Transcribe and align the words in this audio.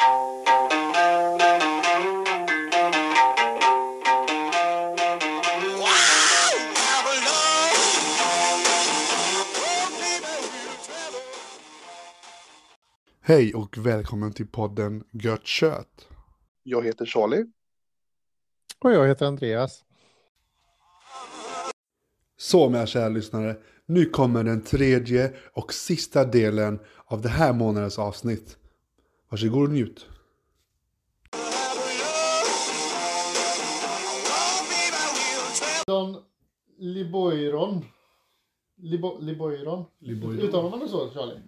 Hej 0.00 0.10
och 13.54 13.78
välkommen 13.78 14.32
till 14.32 14.46
podden 14.46 15.04
Gött 15.12 15.46
Kött. 15.46 16.08
Jag 16.62 16.84
heter 16.84 17.06
Charlie. 17.06 17.44
Och 18.78 18.92
jag 18.92 19.08
heter 19.08 19.26
Andreas. 19.26 19.84
Så 22.36 22.68
mina 22.68 22.86
kära 22.86 23.08
lyssnare, 23.08 23.56
nu 23.86 24.04
kommer 24.04 24.44
den 24.44 24.64
tredje 24.64 25.32
och 25.52 25.74
sista 25.74 26.24
delen 26.24 26.80
av 27.04 27.22
det 27.22 27.28
här 27.28 27.52
månadens 27.52 27.98
avsnitt. 27.98 28.58
Varsågod 29.28 29.62
och 29.68 29.70
njut. 29.74 30.06
Don 35.86 36.16
Liboiron. 36.78 37.84
Libo, 38.76 39.18
Liboiron. 39.20 39.84
Liboiron. 39.98 40.40
Uttalar 40.40 40.70
man 40.70 40.80
det 40.80 40.88
så, 40.88 41.10
Charlie? 41.10 41.40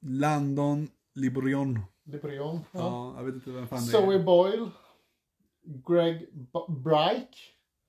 Landon 0.00 0.88
Liborion. 1.14 1.78
Liboiron. 2.04 2.60
Ja. 2.72 2.80
Ja, 2.80 3.14
jag 3.16 3.24
vet 3.24 3.34
inte 3.34 3.50
vem 3.50 3.66
fan 3.68 3.78
det 3.78 3.84
Zoe 3.84 4.14
är. 4.14 4.22
Boyle. 4.24 4.70
Greg 5.64 6.28
B- 6.32 6.58
Brike. 6.68 7.38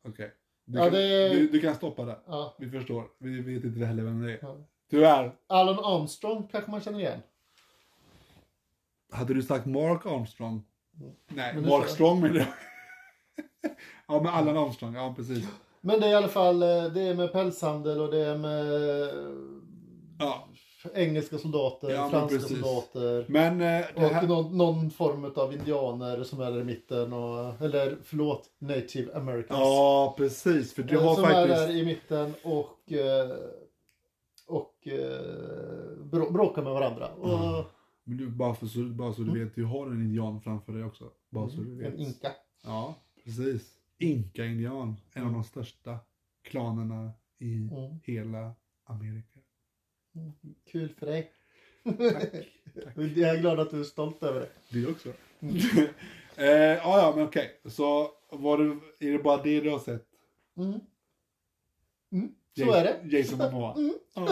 Okej. 0.07 0.31
Du, 0.65 0.77
Ja, 0.77 0.83
kan- 0.83 0.93
det 0.93 1.29
du, 1.29 1.47
du 1.47 1.59
kan 1.61 1.75
stoppa 1.75 2.05
där. 2.05 2.19
Ja. 2.27 2.55
Vi 2.59 2.69
förstår. 2.69 3.03
Vi 3.19 3.41
vet 3.41 3.63
inte 3.63 3.85
heller 3.85 4.03
vem 4.03 4.21
det 4.21 4.31
är. 4.33 4.39
Ja. 4.41 4.57
Tyvärr. 4.89 5.35
Alan 5.47 5.79
Armstrong 5.85 6.47
kanske 6.51 6.71
man 6.71 6.81
känner 6.81 6.99
igen. 6.99 7.19
Hade 9.15 9.33
du 9.33 9.41
sagt 9.43 9.65
Mark 9.65 10.05
Armstrong? 10.05 10.63
Nej, 11.27 11.53
Men 11.53 11.63
det 11.63 11.69
Mark. 11.69 11.87
Strong 11.89 12.21
menar 12.21 12.35
jag. 12.37 12.47
ja, 14.07 14.21
men 14.21 14.27
Allan 14.33 14.57
Armstrong. 14.57 14.95
Ja, 14.95 15.13
precis. 15.17 15.45
Men 15.81 15.99
det 15.99 16.05
är 16.07 16.11
i 16.11 16.15
alla 16.15 16.27
fall 16.27 16.63
eh, 16.63 16.83
det 16.83 17.01
är 17.01 17.15
med 17.15 17.31
pälshandel 17.31 18.01
och 18.01 18.11
det 18.11 18.17
är 18.25 18.37
med 18.37 18.65
Ja, 20.19 20.47
engelska 20.93 21.37
soldater, 21.37 21.89
Ja, 21.89 22.09
franska 22.09 22.37
precis. 22.37 22.57
soldater. 22.61 23.25
men 23.27 23.61
eh, 23.61 23.67
det 23.67 23.91
Och 23.95 24.01
här... 24.01 24.27
någon, 24.27 24.57
någon 24.57 24.89
form 24.91 25.31
av 25.35 25.53
indianer 25.53 26.23
som 26.23 26.41
är 26.41 26.51
där 26.51 26.59
i 26.61 26.63
mitten. 26.63 27.13
Och, 27.13 27.61
eller 27.61 27.97
förlåt, 28.03 28.49
native 28.59 29.13
americans. 29.15 29.59
Ja, 29.59 30.13
precis. 30.17 30.73
För 30.73 30.83
du 30.83 30.95
Eh, 30.95 31.03
har 31.03 31.15
som 31.15 31.23
är 31.23 31.29
faktiskt... 31.29 31.67
där 31.67 31.75
i 31.75 31.85
mitten 31.85 32.33
och, 32.43 32.91
eh, 32.93 33.29
och 34.47 34.87
eh, 34.87 35.19
brå- 36.11 36.31
bråkar 36.33 36.61
med 36.61 36.73
varandra. 36.73 37.07
Och 37.07 37.65
Men 38.07 38.17
du, 38.17 38.29
bara, 38.29 38.55
för, 38.55 38.67
så, 38.67 38.79
bara 38.83 39.13
så 39.13 39.21
du 39.21 39.43
vet, 39.43 39.55
du 39.55 39.63
har 39.63 39.87
en 39.87 40.01
indian 40.01 40.41
framför 40.41 40.73
dig 40.73 40.83
också. 40.83 41.11
Bara 41.29 41.49
så 41.49 41.57
du 41.61 41.75
vet. 41.75 41.93
en 41.93 41.99
inka. 41.99 42.31
Ja, 42.63 42.95
precis. 43.23 43.77
Inka-indian. 43.97 44.95
En 45.13 45.25
av 45.27 45.33
de 45.33 45.43
största 45.43 45.99
klanerna 46.43 47.11
i 47.37 47.55
Mm. 47.55 47.99
hela 48.03 48.53
Amerika. 48.83 49.39
Kul 50.71 50.89
för 50.89 51.05
dig. 51.05 51.31
Tack. 51.83 52.33
Jag 52.95 53.35
är 53.35 53.39
glad 53.41 53.59
att 53.59 53.71
du 53.71 53.79
är 53.79 53.83
stolt 53.83 54.23
över 54.23 54.39
det. 54.39 54.49
Du 54.69 54.91
också. 54.91 55.09
eh, 56.35 56.45
ja, 56.47 56.99
ja, 56.99 57.13
men 57.15 57.25
okej. 57.27 57.59
Så 57.65 58.11
var 58.31 58.57
det, 58.57 58.79
är 59.07 59.11
det 59.11 59.23
bara 59.23 59.43
det 59.43 59.61
du 59.61 59.69
har 59.69 59.79
sett? 59.79 60.07
Mm. 60.57 60.79
Mm. 62.11 62.35
Så 62.57 62.71
är 62.71 62.83
det. 62.83 63.17
Jason 63.17 63.37
Momoa? 63.37 63.73
Mm. 63.75 63.93
Ja. 64.15 64.27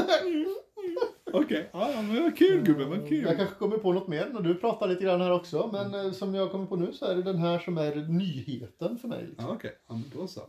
Okej, 1.34 1.70
ja, 1.74 1.92
ja, 1.92 2.02
men 2.02 2.24
vad 2.24 2.38
kul 2.38 2.62
gubben, 2.64 2.90
vad 2.90 3.08
kul. 3.10 3.24
Jag 3.24 3.38
kanske 3.38 3.56
kommer 3.56 3.78
på 3.78 3.94
något 3.94 4.08
mer 4.08 4.30
när 4.34 4.42
du 4.42 4.56
pratar 4.56 4.88
lite 4.88 5.04
grann 5.04 5.22
här 5.22 5.32
också. 5.32 5.70
Men 5.74 5.94
eh, 6.06 6.12
som 6.12 6.36
jag 6.36 6.52
kommer 6.52 6.66
på 6.66 6.76
nu 6.76 6.94
så 6.94 7.06
är 7.06 7.16
det 7.16 7.22
den 7.24 7.38
här 7.38 7.60
som 7.60 7.78
är 7.78 7.96
nyheten 7.96 8.98
för 8.98 9.08
mig. 9.08 9.26
Liksom. 9.28 9.46
Ja, 9.48 9.54
okej. 9.56 9.72
Ja, 9.88 9.94
men 9.94 10.04
då 10.16 10.28
så. 10.28 10.40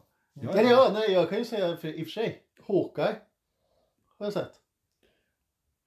Ja, 0.40 0.50
Nej, 0.54 0.66
ja, 0.70 0.90
nej, 0.94 1.12
jag 1.12 1.28
kan 1.28 1.38
ju 1.38 1.44
säga 1.44 1.76
för, 1.76 1.88
i 1.88 2.02
och 2.02 2.06
för 2.06 2.10
sig. 2.12 2.42
Hawkeye. 2.68 3.16
Har 4.18 4.26
jag 4.26 4.32
sett. 4.32 4.52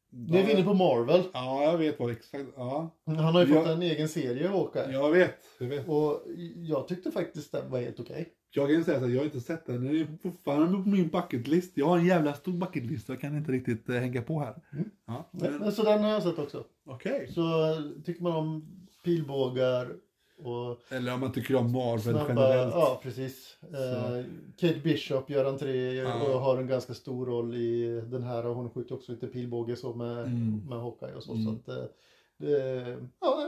Det 0.09 0.39
är 0.39 0.45
vi 0.45 0.51
inne 0.51 0.63
på 0.63 0.73
Marvel. 0.73 1.23
Ja, 1.33 1.63
jag 1.63 1.77
vet 1.77 1.99
vad 1.99 2.11
exakt. 2.11 2.45
Ja, 2.55 2.89
Han 3.05 3.15
har 3.17 3.45
ju 3.45 3.53
Jag- 3.53 3.63
fått 3.63 3.73
en 3.73 3.81
egen 3.81 4.09
serie, 4.09 4.47
Hawkeye. 4.47 4.91
jag 4.91 5.11
vet. 5.11 5.35
Jag 5.59 5.67
vet. 5.67 5.87
Och 5.87 6.23
jag 6.55 6.87
tyckte 6.87 7.11
faktiskt 7.11 7.51
den 7.51 7.69
var 7.71 7.79
helt 7.79 7.99
okej. 7.99 8.33
Jag 8.51 8.69
kan 8.69 8.83
säga 8.83 8.99
så 8.99 9.05
här, 9.05 9.11
jag 9.13 9.19
har 9.19 9.25
inte 9.25 9.39
sett 9.41 9.65
den. 9.65 9.85
Den 9.85 9.95
är 9.95 10.07
fortfarande 10.23 10.83
på 10.83 10.89
min 10.89 11.07
bucketlist. 11.07 11.71
Jag 11.77 11.85
har 11.85 11.97
en 11.97 12.05
jävla 12.05 12.33
stor 12.33 12.51
bucketlist. 12.53 13.09
Jag 13.09 13.19
kan 13.21 13.37
inte 13.37 13.51
riktigt 13.51 13.89
eh, 13.89 13.95
hänga 13.95 14.21
på 14.21 14.39
här. 14.39 14.55
Mm. 14.73 14.89
Ja, 15.05 15.29
Men, 15.31 15.71
så 15.71 15.83
den 15.83 16.03
har 16.03 16.09
jag 16.09 16.23
sett 16.23 16.39
också. 16.39 16.63
Okej. 16.85 17.31
Så 17.33 17.41
eh, 17.71 17.79
tycker 18.05 18.23
man 18.23 18.35
om 18.35 18.65
pilbågar 19.03 19.95
och 20.37 20.77
Eller 20.91 21.13
om 21.13 21.19
man 21.19 21.31
tycker 21.31 21.55
om 21.55 21.71
Marvel 21.71 22.01
snabba... 22.01 22.27
generellt. 22.27 22.73
Ja, 22.73 22.99
precis. 23.03 23.57
Eh, 23.61 24.25
Kate 24.57 24.79
Bishop 24.83 25.29
gör 25.29 25.45
entré 25.45 25.93
Ja. 25.93 26.23
och 26.23 26.41
har 26.41 26.57
en 26.57 26.67
ganska 26.67 26.93
stor 26.93 27.25
roll 27.25 27.55
i 27.55 28.01
den 28.07 28.23
här. 28.23 28.45
Och 28.45 28.55
hon 28.55 28.69
skjuter 28.69 28.95
också 28.95 29.11
lite 29.11 29.27
pilbåge 29.27 29.75
så 29.75 29.93
med, 29.93 30.17
Mm. 30.25 30.61
med 30.69 30.77
Hawkeye 30.79 31.13
och 31.15 31.23
så. 31.23 31.33
Mm. 31.33 31.45
så 31.45 31.51
att, 31.51 31.67
eh, 31.77 31.85
det, 32.37 32.97
ja, 33.21 33.47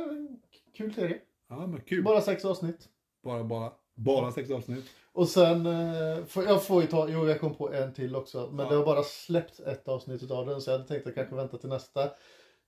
kul 0.78 0.94
serie. 0.94 1.18
Ja, 1.50 1.68
men 1.68 1.82
kul. 1.82 2.04
Bara 2.04 2.22
sex 2.22 2.46
avsnitt. 2.46 2.90
Bara, 3.24 3.44
bara. 3.44 3.72
Bara 4.00 4.32
sex 4.32 4.52
avsnitt. 4.52 4.86
Och 5.12 5.28
sen, 5.28 5.66
eh, 5.66 6.26
får, 6.26 6.44
jag 6.44 6.64
får 6.64 6.82
ju 6.82 6.88
ta, 6.88 7.10
jo 7.10 7.28
jag 7.28 7.40
kom 7.40 7.56
på 7.56 7.74
en 7.74 7.94
till 7.94 8.16
också. 8.16 8.50
Men 8.54 8.66
Ja. 8.66 8.72
det 8.72 8.78
har 8.78 8.86
bara 8.86 9.04
släppt 9.04 9.60
ett 9.60 9.88
avsnitt 9.88 10.32
av 10.32 10.46
den 10.46 10.62
så 10.62 10.70
jag 10.72 10.78
hade 10.78 10.88
tänkt 10.88 11.08
att 11.08 11.16
kanske 11.16 11.36
vänta 11.36 11.58
till 11.58 11.70
nästa 11.70 12.10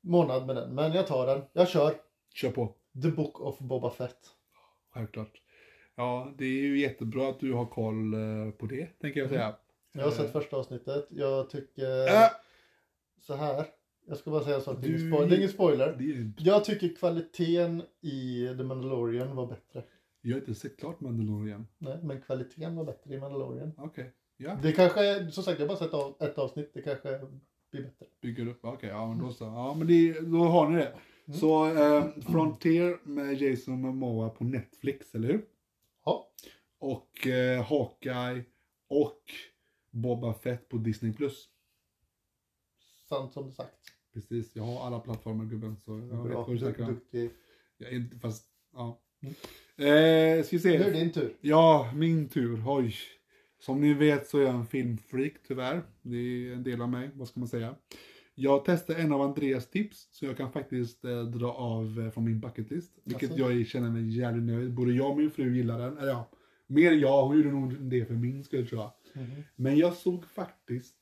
månad 0.02 0.46
med 0.48 0.56
den. 0.56 0.76
Men 0.76 0.94
jag 0.94 1.08
tar 1.08 1.28
den, 1.28 1.42
jag 1.54 1.70
kör. 1.70 1.94
Kör 2.34 2.52
på. 2.52 2.76
The 3.04 3.08
Book 3.08 3.42
of 3.42 3.60
Boba 3.60 3.90
Fett. 3.92 4.18
Självklart. 4.94 5.42
Ja, 5.96 6.34
det 6.38 6.46
är 6.46 6.62
ju 6.62 6.80
jättebra 6.80 7.30
att 7.30 7.40
du 7.40 7.54
har 7.54 7.66
koll 7.66 8.14
eh, 8.14 8.52
på 8.58 8.66
det, 8.66 8.86
tänker 9.02 9.20
jag 9.20 9.30
säga. 9.30 9.56
Jag 9.94 10.02
har 10.04 10.12
Eh, 10.12 10.18
sett 10.18 10.32
första 10.32 10.58
avsnittet. 10.58 11.08
Jag 11.10 11.50
tycker 11.50 12.08
Äh, 12.08 12.30
så 13.22 13.34
här. 13.36 13.66
Jag 14.08 14.18
ska 14.18 14.32
bara 14.32 14.44
säga 14.44 14.56
en 14.56 14.62
sak, 14.62 14.78
det 14.82 14.88
är 14.88 15.38
ingen 15.38 15.50
spoiler. 15.50 16.34
Jag 16.38 16.66
tycker 16.66 16.96
kvaliteten 16.96 17.84
i 18.02 18.48
The 18.58 18.64
Mandalorian 18.64 19.36
var 19.36 19.48
bättre. 19.48 19.84
Jag 20.22 20.32
har 20.36 20.40
inte 20.40 20.56
sett 20.56 20.78
klart 20.80 21.00
Mandalorian. 21.00 21.68
Nej, 21.78 22.00
men 22.04 22.22
kvaliteten 22.22 22.76
var 22.76 22.86
bättre 22.86 23.14
i 23.16 23.20
Mandalorian. 23.20 23.72
Okej. 23.78 24.12
Ja, 24.38 24.56
Det 24.64 24.72
kanske, 24.72 25.32
som 25.32 25.44
sagt 25.44 25.60
jag 25.60 25.68
har 25.68 25.76
bara 25.76 25.86
sett 25.86 25.94
av, 25.94 26.16
ett 26.20 26.38
avsnitt, 26.38 26.72
det 26.74 26.82
kanske 26.82 27.20
blir 27.72 27.82
bättre. 27.84 28.06
bygger 28.22 28.48
upp. 28.48 28.60
Okej, 28.66 28.90
ja 28.90 29.08
men 29.08 29.18
då 29.18 29.32
så. 29.34 29.44
Ja, 29.44 29.74
men 29.74 29.88
det, 29.88 30.20
då 30.22 30.38
har 30.44 30.70
ni 30.70 30.76
det. 30.78 30.88
Mm. 31.28 31.40
Så 31.40 31.66
eh, 31.66 32.06
Frontier 32.22 33.00
med 33.04 33.42
Jason 33.42 33.82
Momoa 33.82 34.30
på 34.30 34.44
Netflix, 34.44 35.16
eller 35.16 35.28
hur? 35.28 35.46
Ja. 36.06 36.28
Och 36.80 37.28
eh, 37.28 37.64
Hawkeye 37.64 38.44
och 38.88 39.22
Boba 39.92 40.34
Fett 40.34 40.70
på 40.70 40.78
Disney+. 40.78 41.14
Plus. 41.14 41.50
Sant 43.10 43.34
som 43.34 43.52
sagt. 43.52 43.76
Precis, 44.14 44.56
jag 44.56 44.64
har 44.64 44.86
alla 44.88 45.00
plattformar 45.00 45.46
gubben 45.46 45.76
så 45.78 45.92
jag 45.92 45.98
vet 46.08 46.24
Bra, 46.24 46.42
vad 46.42 46.50
du 46.50 46.58
snackar 46.60 46.84
om. 46.84 46.90
duktig. 46.94 47.32
Jag 47.78 47.92
är 47.92 47.96
inte, 47.96 48.20
fast, 48.20 48.46
ja. 48.74 49.02
Mm. 49.22 49.34
Eh, 49.78 50.44
ska 50.44 50.56
vi 50.58 50.62
se. 50.62 50.70
Nu 50.80 50.84
är 50.86 50.92
det 50.92 51.00
din 51.00 51.12
tur. 51.12 51.38
Ja, 51.42 51.92
min 51.96 52.30
tur. 52.30 52.64
Oj. 52.68 52.96
Som 53.60 53.82
ni 53.82 53.94
vet 53.94 54.28
så 54.28 54.38
är 54.38 54.42
jag 54.42 54.56
en 54.56 54.66
filmfreak 54.66 55.34
tyvärr. 55.48 55.82
Det 56.02 56.18
är 56.18 56.54
en 56.54 56.64
del 56.64 56.82
av 56.82 56.90
mig, 56.90 57.10
vad 57.14 57.28
ska 57.28 57.40
man 57.40 57.50
säga. 57.50 57.76
Jag 58.36 58.66
testade 58.66 59.00
en 59.02 59.14
av 59.14 59.22
Andreas 59.22 59.70
tips, 59.70 60.08
så 60.12 60.26
jag 60.26 60.38
kan 60.38 60.52
faktiskt 60.52 61.06
eh, 61.06 61.24
dra 61.24 61.54
av 61.54 62.00
eh, 62.00 62.12
från 62.12 62.24
min 62.24 62.40
bucketlist. 62.40 62.92
Vilket 63.04 63.32
Alltså? 63.32 63.52
jag 63.52 63.68
känner 63.68 63.90
mig 63.90 64.18
jävligt 64.18 64.44
nöjd. 64.44 64.74
Både 64.74 64.94
jag 64.94 65.10
och 65.12 65.18
min 65.18 65.32
fru 65.32 65.56
gillar 65.56 65.80
den. 65.80 65.98
Eller 65.98 66.12
ja, 66.12 66.30
mer 66.68 66.92
jag. 66.92 67.28
Hon 67.28 67.38
gjorde 67.38 67.52
nog 67.52 67.82
det 67.82 68.06
för 68.06 68.14
min 68.14 68.44
skull 68.44 68.68
tror 68.68 68.82
jag. 68.82 68.92
Mhm. 69.24 69.44
Men 69.56 69.78
jag 69.78 69.94
såg 69.94 70.26
faktiskt 70.26 70.96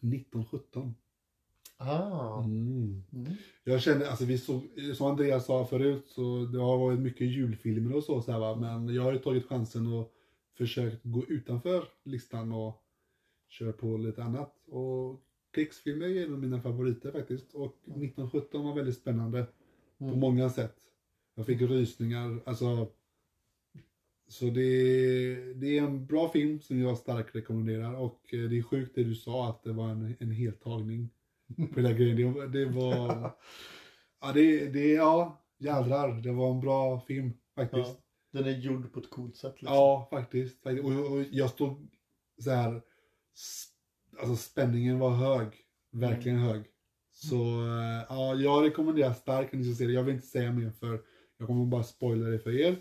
1917. 0.00 0.94
Ah. 1.78 2.42
Mm. 2.44 3.04
Mm. 3.12 3.32
Jag 3.64 3.82
kände, 3.82 4.10
alltså 4.10 4.24
vi 4.24 4.38
såg, 4.38 4.62
som 4.96 5.06
Andreas 5.06 5.46
sa 5.46 5.66
förut, 5.66 6.04
så 6.08 6.44
det 6.52 6.58
har 6.58 6.78
varit 6.78 6.98
mycket 7.00 7.26
julfilmer 7.26 7.96
och 7.96 8.04
så, 8.04 8.22
så 8.22 8.32
här, 8.32 8.38
va? 8.38 8.56
men 8.56 8.94
jag 8.94 9.02
har 9.02 9.12
ju 9.12 9.18
tagit 9.18 9.46
chansen 9.46 9.86
och 9.86 10.12
försökt 10.58 11.00
gå 11.02 11.24
utanför 11.28 11.84
listan 12.04 12.52
och 12.52 12.82
köra 13.48 13.72
på 13.72 13.96
lite 13.96 14.22
annat. 14.24 14.54
Och 14.66 15.20
krigsfilmer 15.54 16.06
är 16.06 16.26
en 16.26 16.32
av 16.32 16.38
mina 16.38 16.60
favoriter 16.60 17.12
faktiskt. 17.12 17.54
Och 17.54 17.76
1917 17.84 18.64
var 18.64 18.74
väldigt 18.74 18.96
spännande 18.96 19.46
på 19.98 20.04
Mm. 20.04 20.20
många 20.20 20.50
sätt. 20.50 20.76
Jag 21.34 21.46
fick 21.46 21.60
rysningar, 21.60 22.40
alltså. 22.46 22.88
Så 24.28 24.44
det, 24.44 25.54
det 25.54 25.78
är 25.78 25.82
en 25.82 26.06
bra 26.06 26.28
film 26.28 26.60
som 26.60 26.80
jag 26.80 26.98
starkt 26.98 27.36
rekommenderar 27.36 27.94
och 27.94 28.34
eh, 28.34 28.40
det 28.50 28.58
är 28.58 28.62
sjukt 28.62 28.94
det 28.94 29.04
du 29.04 29.14
sa 29.14 29.48
att 29.50 29.62
det 29.62 29.72
var 29.72 29.88
en, 29.88 30.16
en 30.18 30.30
heltagning 30.30 31.08
på 31.74 31.80
hela 31.80 31.92
grejen. 31.92 32.16
Det, 32.16 32.24
var- 32.24 32.46
det 32.46 32.64
var, 32.66 33.36
ja 34.20 34.32
det, 34.32 34.66
det, 34.68 34.92
ja 34.92 35.44
jädrar, 35.58 36.20
det 36.20 36.32
var 36.32 36.50
en 36.50 36.60
bra 36.60 37.00
film 37.00 37.32
faktiskt. 37.54 37.88
Ja. 37.88 38.02
Den 38.32 38.44
är 38.44 38.58
gjord 38.58 38.92
på 38.92 39.00
ett 39.00 39.10
coolt 39.10 39.36
sätt. 39.36 39.52
Liksom. 39.52 39.74
Ja, 39.76 40.08
faktiskt. 40.10 40.62
faktiskt. 40.62 40.84
Och, 40.84 41.12
och 41.12 41.22
jag 41.30 41.50
stod 41.50 41.90
så 42.42 42.50
här, 42.50 42.82
alltså 44.20 44.36
spänningen 44.36 44.98
var 44.98 45.10
hög, 45.10 45.48
verkligen 45.92 46.38
hög. 46.38 46.64
Så 47.10 47.36
eh, 47.62 48.04
ja, 48.08 48.34
jag 48.34 48.64
rekommenderar 48.64 49.12
starkt 49.12 49.54
att 49.54 49.58
ni 49.60 49.64
ska 49.64 49.74
se 49.78 49.86
det. 49.86 49.92
Jag 49.92 50.02
vill 50.02 50.14
inte 50.14 50.26
säga 50.26 50.52
mer 50.52 50.70
för 50.70 51.00
jag 51.38 51.46
kommer 51.48 51.66
bara 51.66 51.82
spoila 51.82 52.26
det 52.26 52.38
för 52.38 52.60
er. 52.60 52.72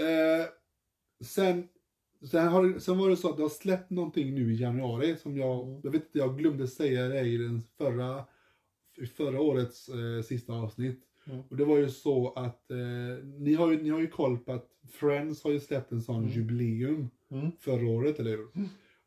Eh, 0.00 0.46
sen, 1.24 1.68
sen, 2.30 2.48
har, 2.48 2.78
sen 2.78 2.98
var 2.98 3.10
det 3.10 3.16
så 3.16 3.30
att 3.30 3.36
det 3.36 3.42
har 3.42 3.50
släppt 3.50 3.90
någonting 3.90 4.34
nu 4.34 4.52
i 4.52 4.56
januari 4.56 5.16
som 5.16 5.36
jag, 5.36 5.68
Mm. 5.68 5.80
jag 5.84 5.90
vet 5.90 6.04
inte, 6.06 6.18
jag 6.18 6.38
glömde 6.38 6.68
säga 6.68 7.08
det 7.08 7.20
i 7.20 7.36
den 7.36 7.62
förra, 7.78 8.24
förra 9.16 9.40
årets 9.40 9.88
eh, 9.88 10.22
sista 10.24 10.52
avsnitt. 10.52 11.00
Mm. 11.26 11.42
Och 11.50 11.56
det 11.56 11.64
var 11.64 11.78
ju 11.78 11.88
så 11.88 12.32
att 12.32 12.70
eh, 12.70 13.24
ni, 13.24 13.54
har 13.54 13.70
ju, 13.70 13.82
ni 13.82 13.90
har 13.90 14.00
ju 14.00 14.06
koll 14.08 14.38
på 14.38 14.52
att 14.52 14.68
Friends 14.92 15.44
har 15.44 15.50
ju 15.50 15.60
släppt 15.60 15.92
en 15.92 16.02
sån 16.02 16.16
Mm. 16.22 16.28
jubileum 16.30 17.10
Mm. 17.30 17.50
förra 17.60 17.86
året, 17.88 18.20
eller 18.20 18.30
hur? 18.30 18.48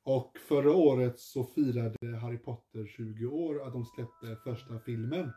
Och 0.03 0.37
förra 0.47 0.71
året 0.73 1.19
så 1.19 1.43
firade 1.43 2.17
Harry 2.21 2.37
Potter 2.37 2.85
20 2.85 3.25
år 3.25 3.67
att 3.67 3.73
de 3.73 3.85
släppte 3.85 4.35
första 4.43 4.79
filmen. 4.79 5.31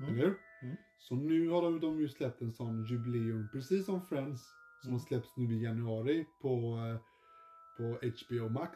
Mm. 0.00 0.10
Eller 0.14 0.18
hur? 0.26 0.34
Mm. 0.62 0.76
Så 0.98 1.14
nu 1.14 1.48
har 1.48 1.62
de, 1.62 1.80
de 1.80 2.00
ju 2.00 2.08
släppt 2.08 2.40
en 2.42 2.52
sån 2.52 2.84
jubileum, 2.84 3.48
precis 3.52 3.86
som 3.86 4.02
Friends, 4.02 4.42
som 4.82 4.88
Mm. 4.90 4.92
har 5.00 5.06
släppts 5.06 5.36
nu 5.36 5.54
i 5.54 5.62
januari 5.64 6.24
på, 6.42 6.48
eh, 6.48 7.00
på 7.78 7.98
HBO 8.02 8.48
Max. 8.48 8.72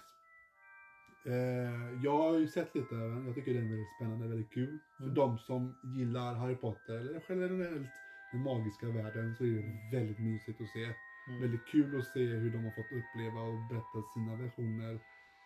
Eh, 1.27 2.03
jag 2.05 2.19
har 2.19 2.39
ju 2.39 2.49
sett 2.49 2.75
lite 2.75 2.95
av 2.95 3.01
den, 3.01 3.27
jag 3.27 3.35
tycker 3.35 3.55
den 3.55 3.65
är 3.65 3.69
väldigt 3.71 3.95
spännande, 3.97 4.29
väldigt 4.29 4.53
kul. 4.53 4.79
För 4.97 5.03
Mm. 5.05 5.15
de 5.15 5.39
som 5.39 5.75
gillar 5.83 6.35
Harry 6.35 6.55
Potter, 6.57 6.95
eller 6.95 7.23
generellt 7.29 7.89
den 8.33 8.43
magiska 8.43 8.87
världen, 8.87 9.35
så 9.37 9.45
är 9.45 9.49
det 9.49 9.97
väldigt 9.99 10.19
mysigt 10.19 10.61
att 10.61 10.69
se. 10.69 10.85
Mm. 11.29 11.41
Väldigt 11.41 11.67
kul 11.67 11.99
att 11.99 12.07
se 12.07 12.21
hur 12.27 12.51
de 12.51 12.65
har 12.65 12.71
fått 12.71 12.93
uppleva 12.93 13.41
och 13.41 13.59
berätta 13.71 13.99
sina 14.15 14.37
versioner 14.37 14.99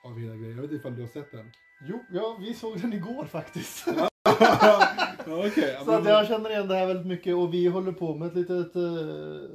av 0.04 0.18
hela 0.18 0.36
grejen. 0.36 0.54
Jag 0.56 0.62
vet 0.62 0.70
inte 0.72 0.76
ifall 0.80 0.96
du 0.96 1.02
har 1.02 1.08
sett 1.08 1.30
den? 1.32 1.50
Jo, 1.80 2.04
ja, 2.10 2.36
vi 2.40 2.54
såg 2.54 2.80
den 2.80 2.92
igår 2.92 3.24
faktiskt. 3.26 3.86
ja, 5.26 5.84
Så 5.84 5.90
att 5.92 6.04
jag 6.04 6.26
känner 6.26 6.50
igen 6.50 6.68
det 6.68 6.74
här 6.74 6.86
väldigt 6.86 7.06
mycket 7.06 7.34
och 7.36 7.54
vi 7.54 7.66
håller 7.66 7.92
på 7.92 8.14
med 8.14 8.28
ett 8.28 8.34
litet 8.34 8.76
eh, 8.76 8.82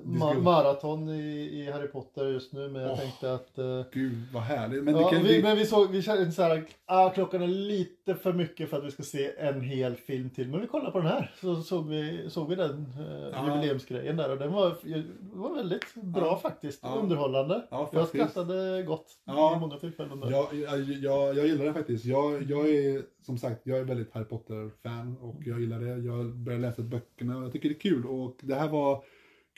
ma- 0.06 0.42
maraton 0.42 1.10
i, 1.10 1.22
i 1.60 1.72
Harry 1.72 1.88
Potter 1.88 2.26
just 2.28 2.54
nu. 2.54 2.70
Men 2.70 2.82
jag 2.82 2.92
Åh. 2.92 2.98
tänkte 3.00 3.34
att... 3.34 3.58
eh, 3.58 3.82
Gud 3.94 4.14
vad 4.34 4.44
härligt. 4.44 4.84
Men 4.84 4.96
ja, 4.96 5.10
kan 5.10 5.24
vi, 5.24 5.36
vi... 5.38 5.44
men 5.44 5.58
vi 5.58 5.66
såg, 5.66 5.92
vi 5.92 6.02
kände 6.02 6.32
så 6.32 6.42
här, 6.42 6.64
ah, 6.86 7.10
klockan 7.10 7.42
är 7.42 7.48
lite 7.48 8.16
för 8.16 8.34
mycket 8.34 8.70
för 8.70 8.78
att 8.78 8.84
vi 8.84 8.92
ska 8.92 9.04
se 9.04 9.32
en 9.40 9.62
hel 9.62 9.96
film 9.96 10.30
till. 10.30 10.48
Men 10.50 10.62
vi 10.62 10.68
kollar 10.68 10.92
på 10.92 10.98
den 10.98 11.08
här. 11.08 11.32
Så 11.42 11.56
såg 11.56 11.88
vi, 11.90 12.26
såg 12.30 12.50
vi 12.50 12.56
den 12.56 12.86
eh, 13.34 13.46
jubileumsgrejen 13.46 14.18
där 14.18 14.32
och 14.32 14.38
den 14.38 14.54
var, 14.54 14.74
var 15.34 15.56
väldigt 15.56 15.94
bra 15.96 16.26
Ja. 16.26 16.40
faktiskt. 16.42 16.80
Ja. 16.84 16.98
Underhållande. 17.02 17.62
Ja, 17.72 17.90
jag 17.94 18.02
faktiskt. 18.04 18.10
skrattade 18.32 18.84
gott 18.84 19.08
Ja. 19.26 19.56
i 19.58 19.60
många 19.60 19.78
tillfällen. 19.78 20.22
Jag, 20.30 20.48
jag, 20.54 20.80
jag, 20.82 21.38
jag 21.38 21.48
gillar 21.48 21.66
det 21.66 21.74
faktiskt. 21.74 22.06
Jag, 22.06 22.44
jag 22.44 22.70
är 22.70 23.02
som 23.26 23.38
sagt, 23.38 23.62
jag 23.64 23.78
är 23.80 23.84
väldigt 23.84 24.14
Harry 24.14 24.26
Potter-fan 24.26 25.18
och 25.22 25.36
jag 25.46 25.61
gillar 25.62 25.80
det. 25.80 25.98
Jag 25.98 26.36
började 26.36 26.62
läsa 26.68 26.82
böckerna 26.82 27.38
och 27.38 27.44
jag 27.44 27.52
tycker 27.52 27.70
det 27.70 27.76
är 27.76 27.80
kul. 27.80 28.06
Och 28.06 28.38
det 28.42 28.56
här 28.56 28.70
var 28.70 29.04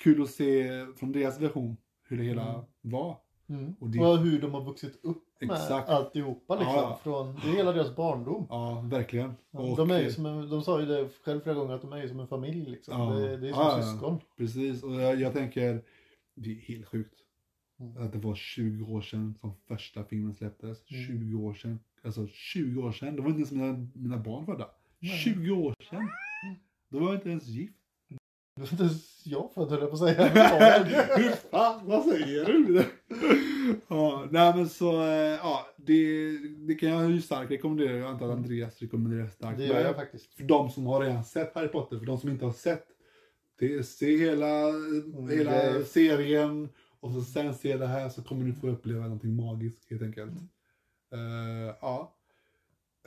kul 0.03 0.21
att 0.21 0.29
se 0.29 0.69
från 0.95 1.11
deras 1.11 1.41
version 1.41 1.77
hur 2.07 2.17
det 2.17 2.23
hela 2.23 2.49
Mm. 2.53 2.61
var. 2.81 3.17
Mm. 3.49 3.75
Och 3.79 3.89
det- 3.89 3.99
Och 3.99 4.17
hur 4.17 4.41
de 4.41 4.53
har 4.53 4.63
vuxit 4.65 4.99
upp 5.05 5.23
med 5.41 5.51
Exakt. 5.51 5.89
alltihopa 5.89 6.55
liksom. 6.55 6.75
Ja. 6.75 6.99
Från, 7.03 7.35
det 7.35 7.47
är 7.49 7.55
hela 7.55 7.71
deras 7.71 7.95
barndom. 7.95 8.45
Ja, 8.49 8.85
verkligen. 8.91 9.33
Och, 9.51 9.77
de, 9.77 9.91
är 9.91 10.01
ju 10.01 10.11
som 10.11 10.25
en, 10.25 10.49
de 10.49 10.61
sa 10.61 10.79
ju 10.79 10.85
det 10.85 11.09
själv 11.23 11.39
flera 11.41 11.55
gånger 11.55 11.73
att 11.73 11.81
de 11.81 11.93
är 11.93 12.01
ju 12.01 12.09
som 12.09 12.19
en 12.19 12.27
familj 12.27 12.69
liksom. 12.69 12.99
Ja. 13.01 13.09
Det, 13.19 13.37
det 13.37 13.49
är 13.49 13.53
som 13.53 13.61
Ja, 13.61 13.81
syskon. 13.93 14.19
Precis, 14.37 14.83
och 14.83 14.93
jag, 15.01 15.19
jag 15.21 15.33
tänker, 15.33 15.83
det 16.35 16.51
är 16.51 16.55
helt 16.55 16.85
sjukt. 16.85 17.19
Mm. 17.79 17.97
Att 18.03 18.11
det 18.11 18.17
var 18.19 18.35
20 18.35 18.85
år 18.93 19.01
sedan 19.01 19.35
som 19.41 19.53
första 19.67 20.03
filmen 20.03 20.35
släpptes. 20.35 20.91
Mm. 20.91 21.05
20 21.05 21.35
år 21.43 21.53
sedan. 21.53 21.79
Alltså 22.03 22.27
20 22.27 22.81
år 22.83 22.91
sedan, 22.91 23.15
det 23.15 23.21
var 23.21 23.29
inte 23.29 23.39
ens 23.39 23.51
mina, 23.51 23.87
mina 23.93 24.17
barn 24.17 24.45
födda. 24.45 24.67
Nej. 25.03 25.17
20 25.17 25.51
år 25.51 25.75
sedan. 25.89 26.09
Då 26.91 26.99
var 26.99 27.07
jag 27.07 27.15
inte 27.15 27.29
ens 27.29 27.45
gift. 27.47 27.73
Det 28.55 28.61
var 28.61 28.71
inte 28.71 28.83
ens 28.83 29.25
jag 29.25 29.53
född 29.53 29.69
höll 29.69 29.79
jag 29.79 29.89
på 29.89 29.93
att 29.95 29.99
säga. 30.15 30.27
Hur 31.17 31.29
fan, 31.51 31.81
vad 31.85 32.05
säger 32.05 32.45
du? 32.45 32.83
ja, 33.87 34.27
nej 34.31 34.53
men 34.55 34.69
så, 34.69 35.01
eh, 35.01 35.07
ja, 35.17 35.67
det, 35.77 36.37
det 36.67 36.75
kan 36.75 36.89
jag 36.89 37.11
ju 37.11 37.21
starkt 37.21 37.51
rekommendera. 37.51 37.97
Jag 37.97 38.09
antar 38.09 38.25
att 38.29 38.35
Andreas 38.35 38.79
rekommenderar 38.79 39.27
starkt. 39.27 39.57
Det 39.57 39.65
gör 39.65 39.79
jag 39.81 39.95
faktiskt. 39.95 40.33
För 40.33 40.43
de 40.43 40.69
som 40.69 40.85
har 40.85 41.01
redan 41.01 41.23
sett 41.23 41.55
Harry 41.55 41.67
Potter, 41.67 41.97
för 41.99 42.05
de 42.05 42.17
som 42.17 42.29
inte 42.29 42.45
har 42.45 42.53
sett, 42.53 42.85
det, 43.59 43.83
se 43.83 44.17
hela, 44.17 44.65
hela 45.31 45.51
det- 45.51 45.85
serien 45.85 46.69
och 46.99 47.11
så 47.11 47.21
sen 47.21 47.53
se 47.53 47.77
det 47.77 47.87
här 47.87 48.09
så 48.09 48.23
kommer 48.23 48.43
ni 48.45 48.53
få 48.53 48.67
uppleva 48.67 49.03
någonting 49.03 49.35
magiskt 49.35 49.89
helt 49.89 50.01
enkelt. 50.01 50.31
Eh, 51.13 51.75
ja. 51.81 52.15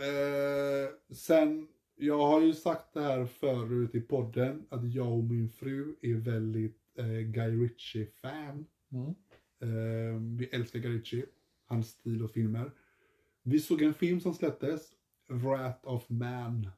Eh, 0.00 1.14
sen, 1.16 1.68
jag 1.96 2.26
har 2.26 2.40
ju 2.40 2.54
sagt 2.54 2.94
det 2.94 3.00
här 3.00 3.26
förut 3.26 3.94
i 3.94 4.00
podden 4.00 4.66
att 4.68 4.94
jag 4.94 5.12
och 5.12 5.24
min 5.24 5.48
fru 5.48 5.96
är 6.02 6.14
väldigt 6.14 6.80
eh, 6.98 7.06
Guy 7.06 7.64
Ritchie-fan. 7.64 8.66
Mm. 8.92 9.14
Eh, 9.60 10.20
vi 10.38 10.48
älskar 10.52 10.78
Guy 10.78 10.98
Ritchie, 10.98 11.26
hans 11.66 11.88
stil 11.88 12.22
och 12.22 12.30
filmer. 12.30 12.70
Vi 13.42 13.60
såg 13.60 13.82
en 13.82 13.94
film 13.94 14.20
som 14.20 14.34
släpptes, 14.34 14.92
Wrath 15.28 15.88
of 15.88 16.08
Man, 16.08 16.70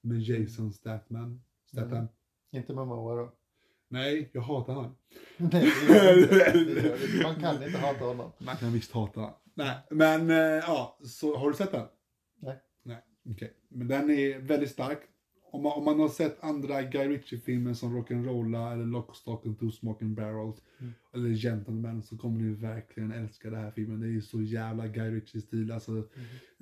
med 0.00 0.20
Jason 0.20 0.72
Statham. 0.72 1.42
Statham. 1.66 1.92
Mm. 1.92 2.08
Inte 2.50 2.74
med 2.74 2.86
Moa 2.86 3.14
då. 3.16 3.32
Nej, 3.88 4.30
jag 4.32 4.42
hatar 4.42 4.74
han. 4.74 4.96
Nej. 5.36 5.72
Man 7.22 7.34
kan 7.34 7.62
inte 7.62 7.78
hata 7.78 8.04
honom. 8.04 8.32
Man 8.38 8.56
kan 8.56 8.72
visst 8.72 8.92
hata 8.92 9.20
han. 9.20 9.32
Nej, 9.54 9.76
men 9.90 10.30
eh, 10.30 10.36
ja, 10.36 10.98
så 11.04 11.36
har 11.36 11.50
du 11.50 11.56
sett 11.56 11.72
den? 11.72 11.86
Nej. 12.38 12.60
Okej. 13.30 13.52
Men 13.68 13.88
den 13.88 14.10
är 14.10 14.38
väldigt 14.38 14.70
stark. 14.70 14.98
Om 15.52 15.62
man, 15.62 15.72
om 15.72 15.84
man 15.84 16.00
har 16.00 16.08
sett 16.08 16.44
andra 16.44 16.82
Guy 16.82 17.08
Ritchie-filmer 17.08 17.74
som 17.74 17.96
Rock'n'Rolla 17.96 18.72
eller 18.72 18.84
Lock, 18.86 19.16
Stock 19.16 19.46
and 19.46 19.58
Two 19.60 19.70
Smoking 19.70 20.14
Barrels 20.14 20.62
Mm. 20.80 20.92
eller 21.14 21.28
Gentlemen 21.34 22.02
så 22.02 22.18
kommer 22.18 22.40
ni 22.40 22.54
verkligen 22.54 23.12
älska 23.12 23.50
den 23.50 23.60
här 23.60 23.70
filmen. 23.70 24.00
Det 24.00 24.06
är 24.06 24.10
ju 24.10 24.22
så 24.22 24.42
jävla 24.42 24.86
Guy 24.86 25.10
Ritchie-stil. 25.10 25.72
Alltså, 25.72 25.90
Mm. 25.92 26.06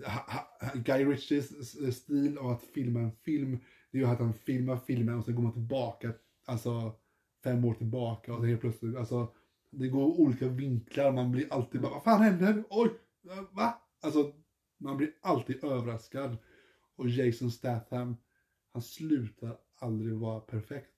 ha, 0.06 0.24
ha, 0.60 0.72
Guy 0.74 1.04
Ritchies 1.04 1.52
s- 1.52 1.96
stil 1.96 2.38
av 2.38 2.50
att 2.50 2.62
filma 2.62 3.00
en 3.00 3.12
film, 3.12 3.58
det 3.90 3.98
är 3.98 4.02
ju 4.02 4.08
att 4.08 4.18
han 4.18 4.34
filmar 4.34 4.76
filmen 4.76 5.18
och 5.18 5.24
sen 5.24 5.34
går 5.34 5.42
man 5.42 5.52
tillbaka, 5.52 6.12
alltså 6.46 6.92
fem 7.44 7.64
år 7.64 7.74
tillbaka 7.74 8.34
och 8.34 8.46
helt 8.46 8.60
plötsligt, 8.60 8.96
alltså 8.96 9.32
det 9.70 9.88
går 9.88 10.20
olika 10.20 10.48
vinklar, 10.48 11.12
man 11.12 11.30
blir 11.32 11.52
alltid 11.52 11.80
bara, 11.80 11.92
vad 11.92 12.02
fan 12.04 12.22
händer? 12.22 12.64
Oj, 12.70 12.90
eh, 13.30 13.42
va? 13.56 13.74
Alltså, 14.02 14.32
man 14.80 14.96
blir 14.96 15.10
alltid 15.22 15.64
överraskad. 15.64 16.36
Och 17.00 17.08
Jason 17.08 17.50
Statham, 17.50 18.16
han 18.72 18.82
slutar 18.82 19.56
aldrig 19.78 20.14
vara 20.14 20.40
perfekt. 20.40 20.90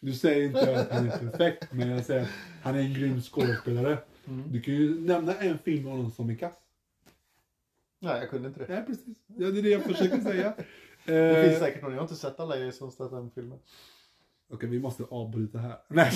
Du 0.00 0.12
säger 0.12 0.46
inte 0.46 0.80
att 0.80 0.90
han 0.90 1.08
är 1.08 1.18
perfekt, 1.18 1.72
men 1.72 1.88
jag 1.88 2.04
säger 2.04 2.22
att 2.22 2.28
han 2.62 2.74
är 2.74 2.80
en 2.80 2.94
grym 2.94 3.20
skådespelare. 3.20 3.98
Mm. 4.26 4.52
Du 4.52 4.60
kan 4.60 4.74
ju 4.74 5.00
nämna 5.00 5.34
en 5.34 5.58
film 5.58 5.84
med 5.84 5.92
honom 5.92 6.10
som 6.10 6.30
är 6.30 6.34
kass. 6.34 6.54
Nej, 7.98 8.20
jag 8.20 8.30
kunde 8.30 8.48
inte 8.48 8.60
det. 8.60 8.74
Nej, 8.74 8.86
precis. 8.86 9.18
Ja, 9.26 9.50
det 9.50 9.58
är 9.58 9.62
det 9.62 9.70
jag 9.70 9.82
försöker 9.84 10.20
säga. 10.20 10.54
Det 11.04 11.14
Eh, 11.42 11.48
finns 11.48 11.58
säkert 11.58 11.82
någon. 11.82 11.92
Jag 11.92 11.98
har 11.98 12.04
inte 12.04 12.14
sett 12.14 12.40
alla 12.40 12.56
Jason 12.58 12.92
Statham-filmer. 12.92 13.58
Okej, 14.52 14.68
vi 14.68 14.80
måste 14.80 15.04
avbryta 15.10 15.58
här. 15.58 15.76
Nej, 15.88 16.10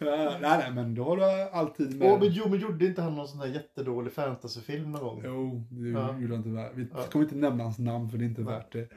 nej, 0.00 0.38
nej, 0.40 0.72
men 0.74 0.94
då 0.94 1.04
har 1.04 1.16
du 1.16 1.22
alltid 1.52 1.96
med... 1.98 2.12
Åh, 2.12 2.18
men 2.20 2.28
jo, 2.32 2.48
men 2.48 2.58
gjorde 2.60 2.86
inte 2.86 3.02
han 3.02 3.14
någon 3.14 3.28
sån 3.28 3.40
här 3.40 3.46
jättedålig 3.46 4.12
fantasyfilm 4.12 4.92
någon 4.92 5.00
gång? 5.02 5.22
Jo, 5.24 5.64
det 5.70 5.88
Ja. 5.90 6.18
gjorde 6.18 6.34
han 6.34 6.42
tyvärr. 6.42 6.72
Vi 6.74 6.86
Ja. 6.94 7.02
kommer 7.12 7.24
inte 7.24 7.36
nämna 7.36 7.64
hans 7.64 7.78
namn 7.78 8.10
för 8.10 8.18
det 8.18 8.24
är 8.24 8.26
inte 8.26 8.42
värt 8.42 8.72
det. 8.72 8.88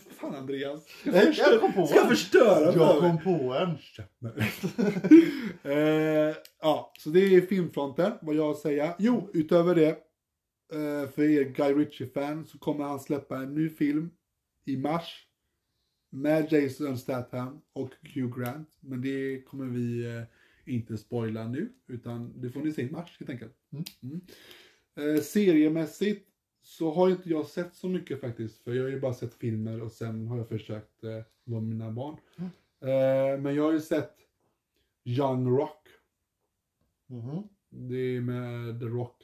Fan 0.20 0.34
Andreas. 0.34 0.86
Nej, 1.04 1.34
jag 1.38 1.60
kom 1.60 1.72
på 1.72 1.86
Ska 1.86 1.96
jag 1.96 2.08
förstöra 2.08 2.72
Jag 2.74 2.98
kom 2.98 3.18
på 3.18 3.54
en. 3.54 3.70
eh, 5.62 6.34
Ja, 6.62 6.92
så 6.98 7.10
det 7.10 7.20
är 7.20 7.40
filmfronten, 7.40 8.12
vad 8.22 8.34
jag 8.34 8.56
säger. 8.56 8.94
Jo, 8.98 9.30
utöver 9.32 9.74
det. 9.74 9.88
eh, 10.72 11.08
För 11.14 11.22
er 11.22 11.44
Guy 11.44 11.72
Ritchie-fan 11.74 12.46
så 12.46 12.58
kommer 12.58 12.84
han 12.84 13.00
släppa 13.00 13.36
en 13.36 13.54
ny 13.54 13.68
film 13.70 14.10
i 14.66 14.76
mars. 14.76 15.26
Med 16.14 16.52
Jason 16.52 16.98
Statham 16.98 17.60
och 17.72 17.90
Hugh 18.14 18.38
Grant. 18.40 18.68
Men 18.80 19.00
det 19.02 19.42
kommer 19.46 19.64
vi 19.66 20.16
eh, 20.16 20.22
inte 20.74 20.98
spoila 20.98 21.48
nu. 21.48 21.72
Utan 21.86 22.40
det 22.40 22.50
får 22.50 22.60
ni 22.60 22.72
se 22.72 22.82
i 22.82 22.90
mars 22.90 23.16
helt 23.18 23.30
enkelt. 23.30 23.52
Mm. 23.72 23.84
Mm. 24.02 24.20
Eh, 25.16 25.20
seriemässigt 25.22 26.28
så 26.62 26.90
har 26.94 27.10
inte 27.10 27.30
jag 27.30 27.46
sett 27.46 27.74
så 27.74 27.88
mycket 27.88 28.20
faktiskt. 28.20 28.58
För 28.64 28.74
jag 28.74 28.82
har 28.82 28.90
ju 28.90 29.00
bara 29.00 29.14
sett 29.14 29.34
filmer 29.34 29.82
och 29.82 29.92
sen 29.92 30.26
har 30.26 30.38
jag 30.38 30.48
försökt 30.48 31.04
eh, 31.04 31.20
vara 31.44 31.60
med 31.60 31.68
mina 31.70 31.90
barn. 31.90 32.16
Mm. 32.38 32.50
Eh, 32.80 33.40
men 33.40 33.54
jag 33.54 33.62
har 33.62 33.72
ju 33.72 33.80
sett 33.80 34.14
Young 35.04 35.48
Rock. 35.58 35.88
Mhm, 37.06 37.42
Det 37.68 37.96
är 37.96 38.20
med 38.20 38.80
The 38.80 38.86
Rock. 38.86 39.22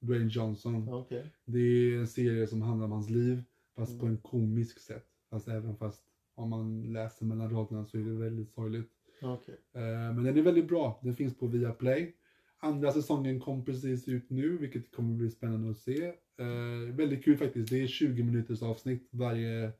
Dwayne 0.00 0.30
Johnson. 0.32 0.88
Okej. 0.88 1.32
Det 1.44 1.58
är 1.58 1.98
en 1.98 2.08
serie 2.08 2.46
som 2.46 2.62
handlar 2.62 2.84
om 2.86 2.92
hans 2.92 3.10
liv. 3.10 3.42
Fast 3.76 3.90
Mm. 3.90 4.00
på 4.00 4.06
en 4.06 4.16
komisk 4.18 4.78
sätt. 4.80 5.06
Fast 5.30 5.48
även 5.48 5.76
fast 5.76 6.04
om 6.38 6.50
man 6.50 6.92
läser 6.92 7.26
mellan 7.26 7.50
raderna 7.50 7.84
så 7.84 7.98
är 7.98 8.02
det 8.02 8.10
väldigt 8.10 8.52
sorgligt. 8.52 8.90
Okej. 9.22 9.60
Eh, 9.74 10.14
Men 10.14 10.24
den 10.24 10.38
är 10.38 10.42
väldigt 10.42 10.68
bra. 10.68 11.00
Den 11.02 11.16
finns 11.16 11.38
på 11.38 11.46
Viaplay. 11.46 12.16
Andra 12.58 12.92
säsongen 12.92 13.40
kom 13.40 13.64
precis 13.64 14.08
ut 14.08 14.30
nu, 14.30 14.56
vilket 14.56 14.92
kommer 14.92 15.14
bli 15.16 15.30
spännande 15.30 15.70
att 15.70 15.78
se. 15.78 16.06
Eh, 16.38 16.94
väldigt 16.94 17.24
kul 17.24 17.36
faktiskt. 17.38 17.70
Det 17.70 17.82
är 17.82 17.86
20 17.86 18.22
minuters 18.22 18.62
avsnitt 18.62 19.08
varje, 19.10 19.72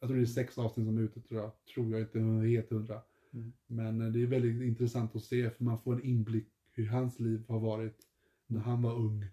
jag 0.00 0.08
tror 0.08 0.16
det 0.16 0.22
är 0.22 0.26
sex 0.26 0.58
avsnitt 0.58 0.86
som 0.86 0.98
är 0.98 1.02
ute 1.02 1.20
tror 1.20 1.40
jag. 1.40 1.50
Tror 1.74 1.92
jag 1.92 2.00
inte 2.00 2.18
helt 2.48 2.70
hundra. 2.70 3.00
Mm. 3.32 3.52
Men 3.66 4.00
eh, 4.00 4.08
det 4.08 4.22
är 4.22 4.26
väldigt 4.26 4.62
intressant 4.62 5.16
att 5.16 5.24
se 5.24 5.50
för 5.50 5.64
man 5.64 5.78
får 5.78 5.94
en 5.94 6.04
inblick 6.04 6.48
hur 6.72 6.86
hans 6.86 7.20
liv 7.20 7.44
har 7.48 7.60
varit 7.60 7.98
när 8.46 8.60
han 8.60 8.82
var 8.82 8.94
ung. 8.94 9.24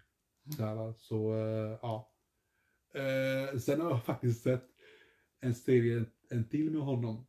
Så, 0.56 0.64
här, 0.64 0.92
så 0.96 1.34
ja. 1.82 2.06
Sen 3.60 3.80
har 3.80 3.90
jag 3.90 4.04
faktiskt 4.04 4.42
sett 4.42 4.64
en 5.40 5.54
serie, 5.54 6.04
en 6.30 6.44
till 6.48 6.70
med 6.70 6.82
honom. 6.82 7.26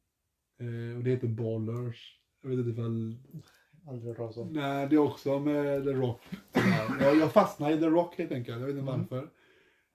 Eh, 0.60 0.98
och 0.98 1.04
det 1.04 1.10
heter 1.10 1.28
Ballers. 1.28 2.18
Jag 2.42 2.50
vet 2.50 2.60
inte 2.60 2.70
ifall... 2.72 3.18
Aldrig 3.88 4.18
hört 4.18 4.38
om. 4.38 4.48
Nej, 4.54 4.88
det 4.90 4.96
är 4.96 5.00
också 5.00 5.40
med 5.40 5.84
The 5.84 5.90
Rock. 5.90 6.22
jag, 7.00 7.18
jag 7.18 7.32
fastnade 7.34 7.74
i 7.74 7.80
The 7.80 7.86
Rock 7.86 8.18
helt 8.18 8.32
enkelt. 8.32 8.60
Jag 8.60 8.68
vet 8.68 8.78
inte 8.78 8.92
Mm. 8.92 9.00
varför. 9.10 9.30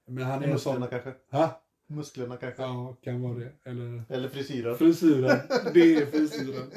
Men 0.08 0.24
han 0.24 0.42
är 0.42 0.48
en 0.48 0.58
sån... 0.58 0.80
Musklerna 0.80 0.86
kanske? 1.02 1.14
Ha? 1.36 1.62
Musklerna 1.88 2.36
kanske? 2.36 2.62
Ja, 2.62 2.96
kan 3.02 3.22
vara 3.22 3.34
det. 3.38 3.52
Eller... 3.64 4.02
Eller 4.08 4.28
frisyren? 4.28 4.76
Frisyren. 4.76 5.38
Det 5.74 5.94
är 5.94 6.06
frisyren. 6.10 6.70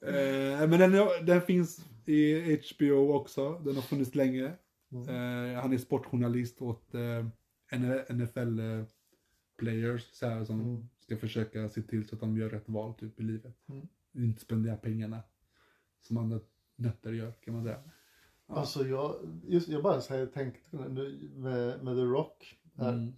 Eh, 0.00 0.68
men 0.68 0.80
den, 0.90 1.06
den 1.26 1.40
finns 1.40 1.80
i 2.06 2.60
HBO 2.76 3.12
också. 3.12 3.52
Den 3.64 3.74
har 3.74 3.82
funnits 3.82 4.14
länge. 4.14 4.52
Mm. 4.92 5.08
Eh, 5.54 5.60
han 5.62 5.72
är 5.72 5.78
sportjournalist 5.78 6.62
åt 6.62 6.94
eh, 6.94 7.26
NFL-players 9.62 10.08
så 10.12 10.26
här, 10.26 10.44
som 10.44 10.60
Mm. 10.60 10.88
ska 11.00 11.16
försöka 11.16 11.68
se 11.68 11.82
till 11.82 12.08
så 12.08 12.14
att 12.14 12.20
de 12.20 12.36
gör 12.36 12.50
rätt 12.50 12.68
val 12.68 12.94
typ, 12.94 13.20
i 13.20 13.22
livet. 13.22 13.54
Mm. 13.68 13.88
Inte 14.14 14.40
spendera 14.40 14.76
pengarna 14.76 15.22
som 16.00 16.16
andra 16.16 16.40
nötter 16.76 17.12
gör 17.12 17.32
kan 17.32 17.54
man 17.54 17.64
säga. 17.64 17.82
Ja. 18.46 18.54
Alltså 18.54 18.86
jag, 18.86 19.16
just, 19.44 19.68
jag 19.68 19.82
bara 19.82 20.00
så 20.00 20.14
här, 20.14 20.26
tänkte 20.26 20.60
det 20.70 20.88
med, 21.34 21.84
med 21.84 21.96
The 21.96 22.02
Rock. 22.02 22.58
Här. 22.76 22.92
Mm. 22.92 23.12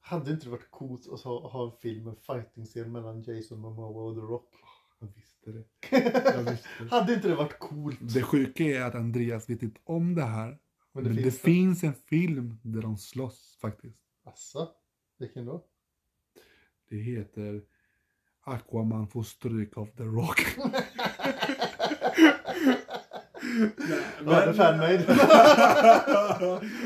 Hade 0.00 0.30
inte 0.30 0.46
det 0.46 0.50
varit 0.50 0.70
coolt 0.70 1.08
att 1.12 1.20
ha, 1.20 1.48
ha 1.48 1.64
en 1.72 1.78
film 1.80 2.04
med 2.04 2.18
fighting-scen 2.18 2.92
mellan 2.92 3.22
Jason 3.22 3.58
Momoa 3.60 4.02
och 4.02 4.14
The 4.14 4.20
Rock? 4.20 4.54
Jag 5.00 5.08
visste 5.14 5.52
det. 5.52 5.64
Jag 6.36 6.50
visste 6.50 6.68
det. 6.80 6.90
Hade 6.90 7.14
inte 7.14 7.28
det 7.28 7.34
varit 7.34 7.58
coolt? 7.58 7.98
Det 8.14 8.22
sjuka 8.22 8.64
är 8.64 8.80
att 8.82 8.94
Andreas 8.94 9.50
vet 9.50 9.62
inte 9.62 9.80
om 9.84 10.14
det 10.14 10.22
här. 10.22 10.58
Men 10.92 11.04
Men 11.04 11.16
det, 11.16 11.30
finns, 11.30 11.84
en 11.84 11.94
film 11.94 12.58
där 12.62 12.82
de 12.82 12.96
slåss 12.96 13.58
faktiskt. 13.60 13.98
Asså? 14.24 14.68
Vilken 15.18 15.46
då? 15.46 15.64
Det 16.92 16.98
heter 16.98 17.62
Aquaman 18.44 19.06
får 19.06 19.22
stryk 19.22 19.76
av 19.76 19.86
The 19.86 20.02
Rock. 20.02 20.40
Ja, 24.26 24.40
The 24.40 24.52
Fanmade. 24.52 25.06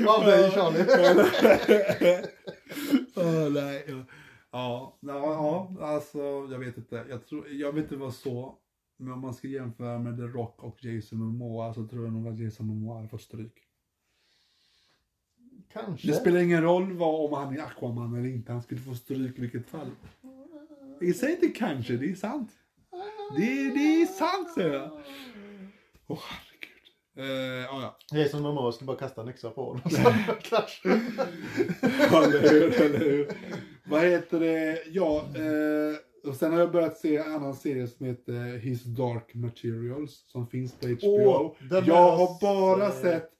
Av 0.08 0.24
dig 0.24 0.50
Charlie. 0.50 0.84
Åh, 3.16 3.50
nej. 3.52 3.84
ja. 3.88 4.04
Ja, 4.52 4.98
ja, 5.00 5.16
ja, 5.78 5.86
alltså 5.86 6.18
jag 6.50 6.58
vet 6.58 6.76
inte. 6.76 7.06
Jag, 7.08 7.26
tror, 7.26 7.48
jag 7.48 7.72
vet 7.72 7.84
inte 7.84 7.96
vad 7.96 8.14
så. 8.14 8.58
Men 8.98 9.12
om 9.12 9.20
man 9.20 9.34
ska 9.34 9.48
jämföra 9.48 9.98
med 9.98 10.16
The 10.16 10.22
Rock 10.22 10.62
och 10.62 10.84
Jason 10.84 11.18
Momoa 11.18 11.74
så 11.74 11.86
tror 11.86 12.04
jag 12.04 12.12
nog 12.12 12.28
att 12.28 12.38
Jason 12.38 12.66
Momoa 12.66 12.96
hade 12.96 13.08
fått 13.08 13.22
stryk. 13.22 13.65
Kanske. 15.80 16.08
Det 16.08 16.14
spelar 16.14 16.40
ingen 16.40 16.62
roll 16.62 16.92
vad, 16.92 17.24
om 17.24 17.32
han 17.32 17.56
är 17.56 17.62
Aquaman 17.62 18.18
eller 18.18 18.28
inte. 18.28 18.52
Han 18.52 18.62
skulle 18.62 18.80
få 18.80 18.94
stryk 18.94 19.38
i 19.38 19.40
vilket 19.40 19.68
fall. 19.68 19.90
Jag 21.00 21.16
säger 21.16 21.34
inte 21.34 21.48
kanske, 21.48 21.92
det 21.92 22.10
är 22.10 22.14
sant. 22.14 22.50
Det, 23.36 23.44
det 23.74 24.02
är 24.02 24.06
sant 24.06 24.50
säger 24.54 24.72
jag. 24.72 24.90
Åh 26.06 26.18
herregud. 26.28 26.50
Eh, 27.18 27.64
ja, 27.64 27.96
ja. 28.10 28.18
Jason 28.18 28.42
Momoa 28.42 28.72
skulle 28.72 28.86
bara 28.86 28.96
kasta 28.96 29.22
en 29.22 29.28
yxa 29.28 29.50
på 29.50 29.64
honom. 29.64 29.82
Eller 32.24 32.50
hur, 32.50 32.80
eller 32.80 32.98
hur. 32.98 33.28
Vad 33.84 34.02
heter 34.04 34.40
det? 34.40 34.82
Ja, 34.86 35.24
eh, 35.34 36.28
och 36.28 36.36
sen 36.36 36.52
har 36.52 36.60
jag 36.60 36.72
börjat 36.72 36.98
se 36.98 37.16
en 37.16 37.32
annan 37.34 37.54
serie 37.54 37.86
som 37.86 38.06
heter 38.06 38.58
His 38.58 38.84
Dark 38.84 39.34
Materials 39.34 40.24
som 40.26 40.46
finns 40.46 40.72
på 40.72 40.86
HBO. 40.86 41.54
Den 41.70 41.84
jag 41.84 41.94
har 41.94 42.16
har 42.16 42.40
bara 42.40 42.90
sett. 42.90 43.30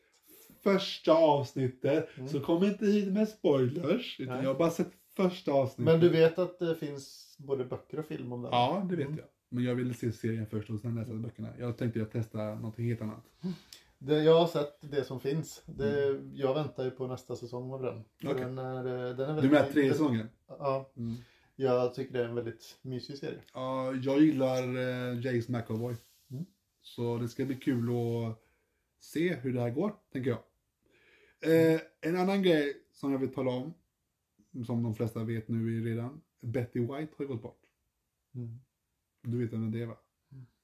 Första 0.73 1.13
avsnittet, 1.13 2.09
Mm. 2.17 2.29
så 2.29 2.41
kom 2.41 2.65
inte 2.65 2.87
hit 2.87 3.13
med 3.13 3.29
spoilers. 3.29 4.21
Utan 4.21 4.35
Nej. 4.35 4.45
jag 4.45 4.51
har 4.51 4.59
bara 4.59 4.71
sett 4.71 4.93
första 5.17 5.53
avsnittet. 5.53 5.93
Men 5.93 6.01
du 6.01 6.09
vet 6.09 6.39
att 6.39 6.59
det 6.59 6.75
finns 6.75 7.35
både 7.39 7.65
böcker 7.65 7.99
och 7.99 8.07
film 8.07 8.33
om 8.33 8.43
den? 8.43 8.53
Ja, 8.53 8.87
det 8.91 8.97
vet 8.97 9.07
Mm. 9.07 9.19
jag. 9.19 9.27
Men 9.49 9.65
jag 9.65 9.75
ville 9.75 9.95
se 9.95 10.13
serien 10.13 10.47
först 10.47 10.71
och 10.71 10.81
sen 10.81 10.95
läsa 10.95 11.13
böckerna. 11.15 11.49
Jag 11.59 11.77
tänkte 11.79 11.99
jag 11.99 12.11
testa 12.11 12.55
något 12.55 12.79
helt 12.79 13.03
annat. 13.03 13.25
Det, 13.99 14.23
jag 14.23 14.41
har 14.41 14.47
sett 14.47 14.79
det 14.81 15.05
som 15.05 15.21
finns. 15.21 15.63
Det, 15.67 16.21
Jag 16.35 16.55
väntar 16.55 16.85
ju 16.85 16.91
på 16.91 17.07
nästa 17.07 17.37
säsong 17.37 17.73
av 17.73 17.83
den. 17.83 17.95
Mm. 17.95 18.05
Okej. 18.25 18.45
Den 18.45 18.59
är, 18.59 19.15
den 19.15 19.37
är 19.37 19.43
Du 19.43 19.49
menar 19.51 19.67
tredje 19.67 19.93
säsongen? 19.93 20.29
Ja, 20.49 20.91
Mm. 20.97 21.15
jag 21.57 21.95
tycker 21.95 22.13
det 22.13 22.21
är 22.21 22.29
en 22.29 22.35
väldigt 22.35 22.79
mysig 22.83 23.19
serie. 23.19 23.39
Ja, 23.55 23.95
jag 23.95 24.21
gillar 24.21 24.63
eh, 24.77 25.21
Jace 25.21 25.53
McAvoy. 25.53 25.95
Mm. 26.31 26.45
Så 26.83 27.19
det 27.19 27.29
ska 27.29 27.45
bli 27.45 27.55
kul 27.57 27.89
att 27.91 28.39
se 29.01 29.35
hur 29.35 29.53
det 29.53 29.61
här 29.61 29.71
går, 29.71 29.93
tänker 30.13 30.31
jag. 30.31 30.39
Eh, 31.41 31.81
en 32.01 32.17
annan 32.17 32.43
grej 32.43 32.77
som 32.93 33.13
jag 33.13 33.19
vill 33.19 33.33
tala 33.33 33.51
om, 33.51 33.75
som 34.67 34.83
de 34.83 34.95
flesta 34.95 35.25
vet 35.25 35.49
nu 35.49 35.85
redan. 35.85 36.21
Betty 36.41 36.81
White 36.81 36.93
har 37.17 37.25
ju 37.25 37.27
gått 37.27 37.43
bort. 37.43 37.63
Mm. 38.35 38.59
Du 39.23 39.39
vet 39.39 39.53
vem 39.53 39.71
det 39.71 39.83
är 39.83 39.87
va? 39.87 39.97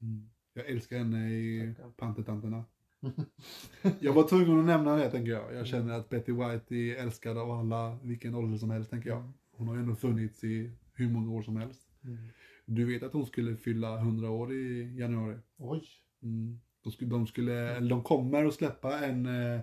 Mm. 0.02 0.30
Jag 0.54 0.66
älskar 0.66 0.98
henne 0.98 1.30
i. 1.30 1.74
Pantertanterna. 1.96 2.64
Jag 4.00 4.12
var 4.12 4.28
tvungen 4.28 4.58
att 4.58 4.64
nämna 4.64 4.96
det 4.96 5.10
tänker 5.10 5.32
jag. 5.32 5.54
Jag 5.54 5.66
känner 5.66 5.94
att 5.94 6.08
Betty 6.08 6.32
White 6.32 6.74
är 6.74 6.96
älskad 6.96 7.38
av 7.38 7.50
alla, 7.50 7.98
vilken 8.02 8.34
ålder 8.34 8.58
som 8.58 8.70
helst 8.70 8.90
tänker 8.90 9.10
jag. 9.10 9.32
Hon 9.50 9.68
har 9.68 9.74
ju 9.74 9.80
ändå 9.80 9.94
funnits 9.94 10.44
i 10.44 10.70
hur 10.94 11.08
många 11.08 11.32
år 11.32 11.42
som 11.42 11.56
helst. 11.56 11.88
Mm. 12.04 12.18
Du 12.64 12.84
vet 12.84 13.02
att 13.02 13.12
hon 13.12 13.26
skulle 13.26 13.56
fylla 13.56 13.98
100 13.98 14.30
år 14.30 14.52
i 14.52 14.96
januari. 14.98 15.38
Oj. 15.56 15.82
Mm. 16.22 16.60
De, 16.82 16.92
skulle, 16.92 17.10
de, 17.10 17.26
skulle, 17.26 17.76
eller 17.76 17.90
de 17.90 18.02
kommer 18.02 18.44
att 18.44 18.54
släppa 18.54 18.98
en, 18.98 19.26
eh, 19.26 19.60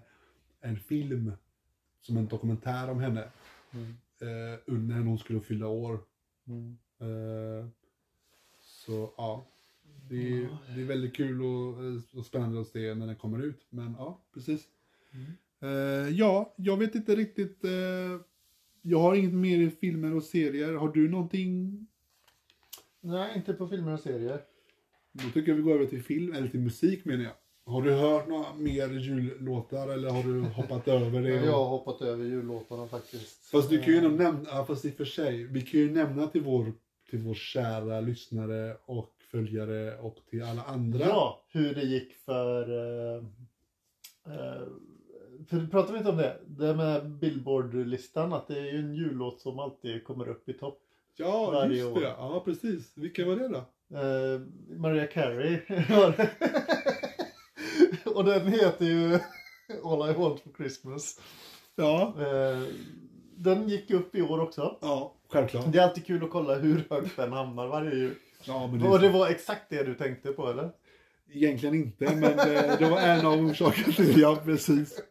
en 0.62 0.80
film 0.80 1.32
som 2.02 2.18
en 2.18 2.28
dokumentär 2.28 2.90
om 2.90 3.00
henne. 3.00 3.24
Mm. 3.72 3.96
Eh, 4.22 4.74
när 4.74 5.02
hon 5.02 5.20
skulle 5.20 5.42
fylla 5.42 5.68
år. 5.68 6.00
Mm. 6.48 6.78
Eh, 7.00 7.68
så 8.62 9.14
ja, 9.18 9.46
det 10.10 10.34
är, 10.34 10.58
det 10.76 10.82
är 10.82 10.86
väldigt 10.86 11.16
kul 11.16 11.42
och, 11.42 11.84
eh, 11.84 12.20
och 12.20 12.26
spännande 12.26 12.62
att 12.62 12.68
se 12.68 12.96
när 12.96 13.08
den 13.08 13.16
kommer 13.16 13.44
ut. 13.44 13.66
Men 13.70 13.96
ja, 13.98 14.22
precis. 14.34 14.68
Mm. 15.12 15.32
Eh, 15.60 16.10
ja, 16.10 16.54
jag 16.56 16.78
vet 16.78 16.96
inte 16.96 17.16
riktigt. 17.16 17.64
Eh, 17.64 18.22
jag 18.82 19.00
har 19.00 19.16
inget 19.16 19.34
mer 19.34 19.58
i 19.58 19.70
filmer 19.70 20.16
och 20.16 20.24
serier. 20.24 20.74
Har 20.74 20.90
du 20.90 21.10
någonting? 21.10 21.88
Nej, 23.02 23.32
inte 23.36 23.54
på 23.54 23.68
filmer 23.68 23.94
och 23.94 24.00
serier. 24.00 24.42
Då 25.12 25.30
tycker 25.30 25.52
jag 25.52 25.56
vi 25.56 25.62
går 25.62 25.76
över 25.76 25.86
till 25.86 26.04
film, 26.04 26.34
eller 26.34 26.48
till 26.48 26.60
musik 26.60 27.06
menar 27.06 27.24
jag. 27.24 27.34
Har 27.70 27.82
du 27.82 27.94
hört 27.94 28.28
några 28.28 28.54
mer 28.54 28.90
jullåtar 28.90 29.88
eller 29.88 30.10
har 30.10 30.24
du 30.24 30.42
hoppat 30.42 30.88
över 30.88 31.22
det? 31.22 31.30
Jag 31.46 31.52
har 31.52 31.66
hoppat 31.66 32.02
över 32.02 32.26
jullåtarna 32.26 32.88
faktiskt. 32.88 33.46
Fast 33.46 33.70
du 33.70 33.82
kan 33.82 33.94
ju 33.94 34.00
Eh, 34.06 34.12
nämna, 34.12 34.66
fast 34.66 34.86
i 34.86 34.90
och 34.90 34.94
för 34.94 35.06
sig, 35.06 35.44
vi 35.44 35.62
kan 35.62 35.80
ju 35.80 35.92
nämna 35.92 36.28
till 36.28 36.42
vår, 36.42 36.74
till 37.10 37.20
vår 37.20 37.34
kära 37.34 38.02
lyssnare 38.02 38.78
och 38.86 39.14
följare 39.32 39.98
och 39.98 40.18
till 40.30 40.44
alla 40.44 40.64
andra. 40.64 41.06
Ja, 41.06 41.44
hur 41.50 41.76
det 41.76 41.82
gick 41.84 42.14
för... 42.14 42.72
Uh, 42.72 43.24
uh, 44.28 44.68
för 45.50 45.68
pratar 45.72 45.92
vi 45.94 45.98
inte 45.98 46.10
om 46.10 46.18
det? 46.18 46.38
Det 46.48 46.76
med 46.76 47.10
Billboard-listan, 47.10 48.34
att 48.34 48.48
det 48.48 48.60
är 48.60 48.72
ju 48.72 48.80
en 48.80 48.94
jullåt 48.94 49.42
som 49.42 49.60
alltid 49.60 50.04
kommer 50.04 50.30
upp 50.30 50.50
i 50.50 50.54
topp. 50.54 50.80
Ja, 51.18 51.52
Varje 51.52 51.78
just 51.78 51.98
år. 51.98 52.02
det. 52.02 52.16
Ja, 52.18 52.42
precis. 52.46 52.98
Vilka 52.98 53.26
var 53.26 53.36
det 53.36 53.48
då? 53.48 53.64
Eh, 53.98 54.42
Mariah 54.78 55.08
Carey. 55.08 55.60
Och 58.16 58.24
den 58.24 58.48
heter 58.48 58.86
ju 58.86 59.14
All 59.84 60.10
I 60.10 60.14
Want 60.14 60.40
For 60.40 60.52
Christmas. 60.58 61.20
Ja, 61.76 62.14
Eh, 62.20 62.64
den 63.38 63.70
gick 63.70 63.92
upp 63.92 64.16
i 64.16 64.22
år 64.22 64.40
också. 64.40 64.78
ja 64.82 65.16
självklart. 65.30 65.72
Det 65.72 65.80
är 65.80 65.84
alltid 65.84 66.06
kul 66.06 66.24
att 66.24 66.30
kolla 66.30 66.56
hur 66.56 66.84
högt 66.90 67.16
den 67.16 67.34
hamnar 67.34 67.68
varje 67.68 67.96
jul. 67.96 68.16
Ja, 68.48 68.68
men 68.68 68.80
det, 68.80 68.88
Och 68.88 69.00
det 69.00 69.10
var 69.10 69.28
exakt 69.28 69.70
det 69.70 69.84
du 69.84 69.96
tänkte 69.96 70.32
på 70.32 70.48
eller? 70.48 70.72
Egentligen 71.32 71.76
inte, 71.76 72.16
men 72.16 72.38
det, 72.38 72.76
det 72.80 72.90
var 72.90 73.00
en 73.00 73.26
av 73.26 73.34
orsakerna 73.40 73.94
till 73.94 74.20
ja, 74.22 74.38
precis. 74.46 75.02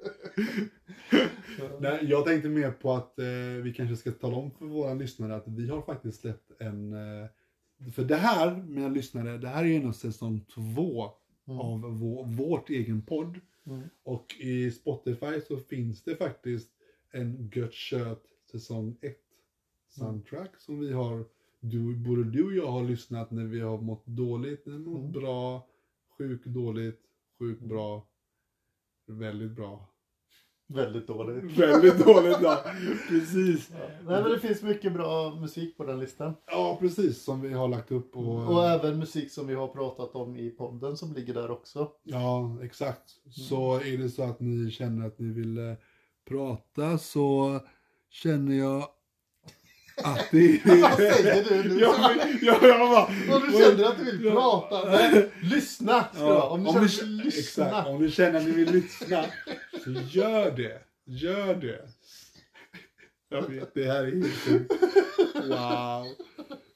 Nej, 1.80 1.98
jag 2.02 2.24
tänkte 2.26 2.48
mer 2.48 2.70
på 2.70 2.92
att 2.92 3.18
eh, 3.18 3.24
vi 3.62 3.74
kanske 3.76 3.96
ska 3.96 4.10
tala 4.10 4.36
om 4.36 4.50
för 4.50 4.64
våra 4.66 4.94
lyssnare 4.94 5.36
att 5.36 5.44
vi 5.46 5.68
har 5.68 5.82
faktiskt 5.82 6.20
släppt 6.20 6.60
en... 6.60 6.92
Eh, 6.92 7.26
för 7.94 8.04
det 8.04 8.16
här, 8.16 8.54
mina 8.66 8.88
lyssnare, 8.88 9.38
det 9.38 9.48
här 9.48 9.62
är 9.64 9.68
ju 9.68 9.76
ändå 9.76 9.92
säsong 9.92 10.44
två 10.54 11.10
Mm. 11.48 11.60
av 11.60 11.98
vår, 11.98 12.24
vårt 12.24 12.70
egen 12.70 13.02
podd. 13.02 13.40
Mm. 13.66 13.82
Och 14.02 14.34
i 14.38 14.70
Spotify 14.70 15.40
så 15.48 15.56
finns 15.56 16.02
det 16.02 16.16
faktiskt 16.16 16.70
en 17.10 17.50
Gött 17.54 17.72
Kött 17.72 18.24
säsong 18.50 18.96
1 19.00 19.16
soundtrack 19.88 20.60
som 20.60 20.78
vi 20.80 20.92
har, 20.92 21.24
du, 21.60 21.96
både 21.96 22.24
du 22.24 22.44
och 22.44 22.52
jag 22.52 22.70
har 22.70 22.82
lyssnat 22.84 23.30
när 23.30 23.44
vi 23.44 23.60
har 23.60 23.80
mått 23.80 24.06
dåligt, 24.06 24.66
när 24.66 24.72
vi 24.72 24.78
mått 24.84 25.00
Mm. 25.00 25.12
bra, 25.12 25.68
sjukt 26.18 26.44
dåligt, 26.46 27.00
sjukt 27.38 27.60
Mm. 27.60 27.68
bra, 27.68 28.08
väldigt 29.06 29.50
bra. 29.52 29.88
Väldigt 30.70 31.06
dåligt. 31.06 31.58
Väldigt 31.58 32.06
dåligt 32.06 32.36
ja. 32.42 32.64
Precis. 33.08 33.70
Ja. 33.72 33.78
Nej 34.04 34.22
men 34.22 34.30
det 34.30 34.38
finns 34.38 34.62
mycket 34.62 34.92
bra 34.92 35.34
musik 35.40 35.76
på 35.76 35.84
den 35.84 36.00
listan. 36.00 36.34
Ja, 36.46 36.76
precis. 36.80 37.24
Som 37.24 37.40
vi 37.40 37.52
har 37.52 37.68
lagt 37.68 37.92
upp. 37.92 38.16
Och, 38.16 38.52
Och 38.52 38.66
även 38.68 38.98
musik 38.98 39.32
som 39.32 39.46
vi 39.46 39.54
har 39.54 39.68
pratat 39.68 40.14
om 40.14 40.36
i 40.36 40.50
podden 40.50 40.96
som 40.96 41.12
ligger 41.12 41.34
där 41.34 41.50
också. 41.50 41.90
Ja, 42.02 42.58
exakt. 42.62 43.10
Så 43.30 43.74
är 43.74 43.98
det 43.98 44.08
så 44.08 44.22
att 44.22 44.40
ni 44.40 44.70
känner 44.70 45.06
att 45.06 45.18
ni 45.18 45.32
vill 45.32 45.58
eh, 45.58 45.74
prata 46.28 46.98
så 46.98 47.60
känner 48.10 48.54
jag 48.54 48.84
att 50.04 50.26
det 50.30 50.60
Vad 50.82 50.96
säger 50.96 51.44
du 51.62 51.68
nu? 51.74 51.80
Ja, 51.80 52.14
men- 52.16 52.38
ja, 52.42 52.58
jag 52.62 52.78
bara... 52.90 53.04
Om 53.36 53.46
du 53.52 53.58
känner 53.64 53.84
att 53.84 53.98
du 53.98 54.04
vill 54.04 54.30
prata, 54.32 54.90
nej, 54.90 55.30
lyssna. 55.42 56.04
Ja, 56.18 56.48
Om 56.48 56.64
du 56.64 56.68
om, 56.70 56.74
känner 56.88 56.88
du 57.02 57.06
vill 57.16 57.24
lyssna. 57.24 57.66
exakt, 57.66 57.88
om 57.88 58.02
ni 58.02 58.10
känner 58.10 58.38
att 58.40 58.44
ni 58.46 58.50
vill 58.52 58.72
lyssna 58.72 59.24
så 59.84 59.90
gör 60.10 60.50
det. 60.50 60.82
Gör 61.06 61.54
det. 61.54 61.88
Jag 63.28 63.42
vet, 63.48 63.74
det 63.74 63.84
här 63.84 64.04
är 64.04 64.12
helt. 64.12 64.72
Wow. 65.34 66.06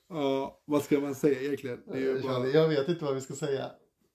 Ja, 0.09 0.61
vad 0.65 0.83
ska 0.83 1.01
man 1.01 1.15
säga 1.15 1.41
egentligen? 1.41 1.81
Det 1.87 1.93
är 1.93 2.01
ju 2.01 2.07
Jag 2.13 2.23
bara... 2.23 2.33
känner- 2.33 2.55
Jag 2.55 2.69
vet 2.69 2.89
inte 2.89 3.05
vad 3.05 3.15
vi 3.15 3.21
ska 3.21 3.35
säga. 3.35 3.71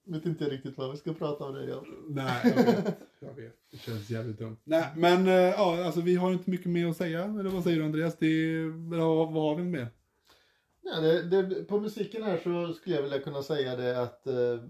Vet 0.08 0.26
inte 0.26 0.44
riktigt 0.44 0.78
vad 0.78 0.90
vi 0.90 0.96
ska 0.96 1.12
prata 1.14 1.44
om 1.44 1.54
det. 1.54 1.64
Ja. 1.64 1.84
Nej, 2.08 2.54
jag 2.56 2.64
vet. 2.64 2.98
Jag 3.20 3.34
vet. 3.34 3.56
Det 3.70 3.76
känns 3.76 4.10
jävligt 4.10 4.38
dumt. 4.38 4.56
Nej, 4.64 4.88
men 4.96 5.26
eh, 5.26 5.32
ja, 5.32 5.84
alltså 5.84 6.00
vi 6.00 6.14
har 6.14 6.32
inte 6.32 6.50
mycket 6.50 6.66
mer 6.66 6.86
att 6.86 6.96
säga. 6.96 7.24
Eller 7.24 7.50
vad 7.50 7.62
säger 7.62 7.78
du 7.78 7.84
Andreas? 7.84 8.16
Det 8.18 8.26
är, 8.26 8.90
vad, 8.90 9.32
vad 9.32 9.42
har 9.42 9.54
vi 9.56 9.64
med? 9.64 9.86
Ja, 10.82 11.00
det, 11.00 11.42
det, 11.42 11.64
på 11.64 11.80
musiken 11.80 12.22
här 12.22 12.40
så 12.42 12.74
skulle 12.74 12.96
jag 12.96 13.02
vilja 13.02 13.20
kunna 13.20 13.42
säga 13.42 13.76
det 13.76 14.02
att 14.02 14.26
eh, 14.26 14.62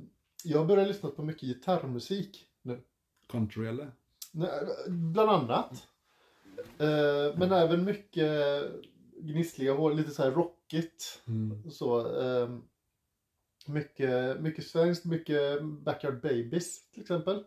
jag 0.45 0.67
börjar 0.67 0.87
lyssna 0.87 1.11
på 1.11 1.23
mycket 1.23 1.49
gitarrmusik 1.49 2.45
nu. 2.63 2.81
Country 3.29 3.67
eller? 3.67 3.93
Bland 4.89 5.31
annat. 5.31 5.89
Eh, 6.79 7.39
men 7.39 7.53
även 7.53 7.85
mycket 7.85 8.63
gnissliga 9.21 9.75
hår, 9.75 9.95
lite 9.95 10.11
så 10.11 10.23
här 10.23 10.31
rockigt. 10.31 11.23
Mm. 11.27 11.71
Så, 11.71 12.21
eh, 12.21 12.49
mycket, 13.69 14.41
mycket 14.41 14.67
svenskt, 14.67 15.05
mycket 15.05 15.63
Backyard 15.63 16.21
Babies 16.21 16.91
till 16.91 17.03
exempel. 17.03 17.45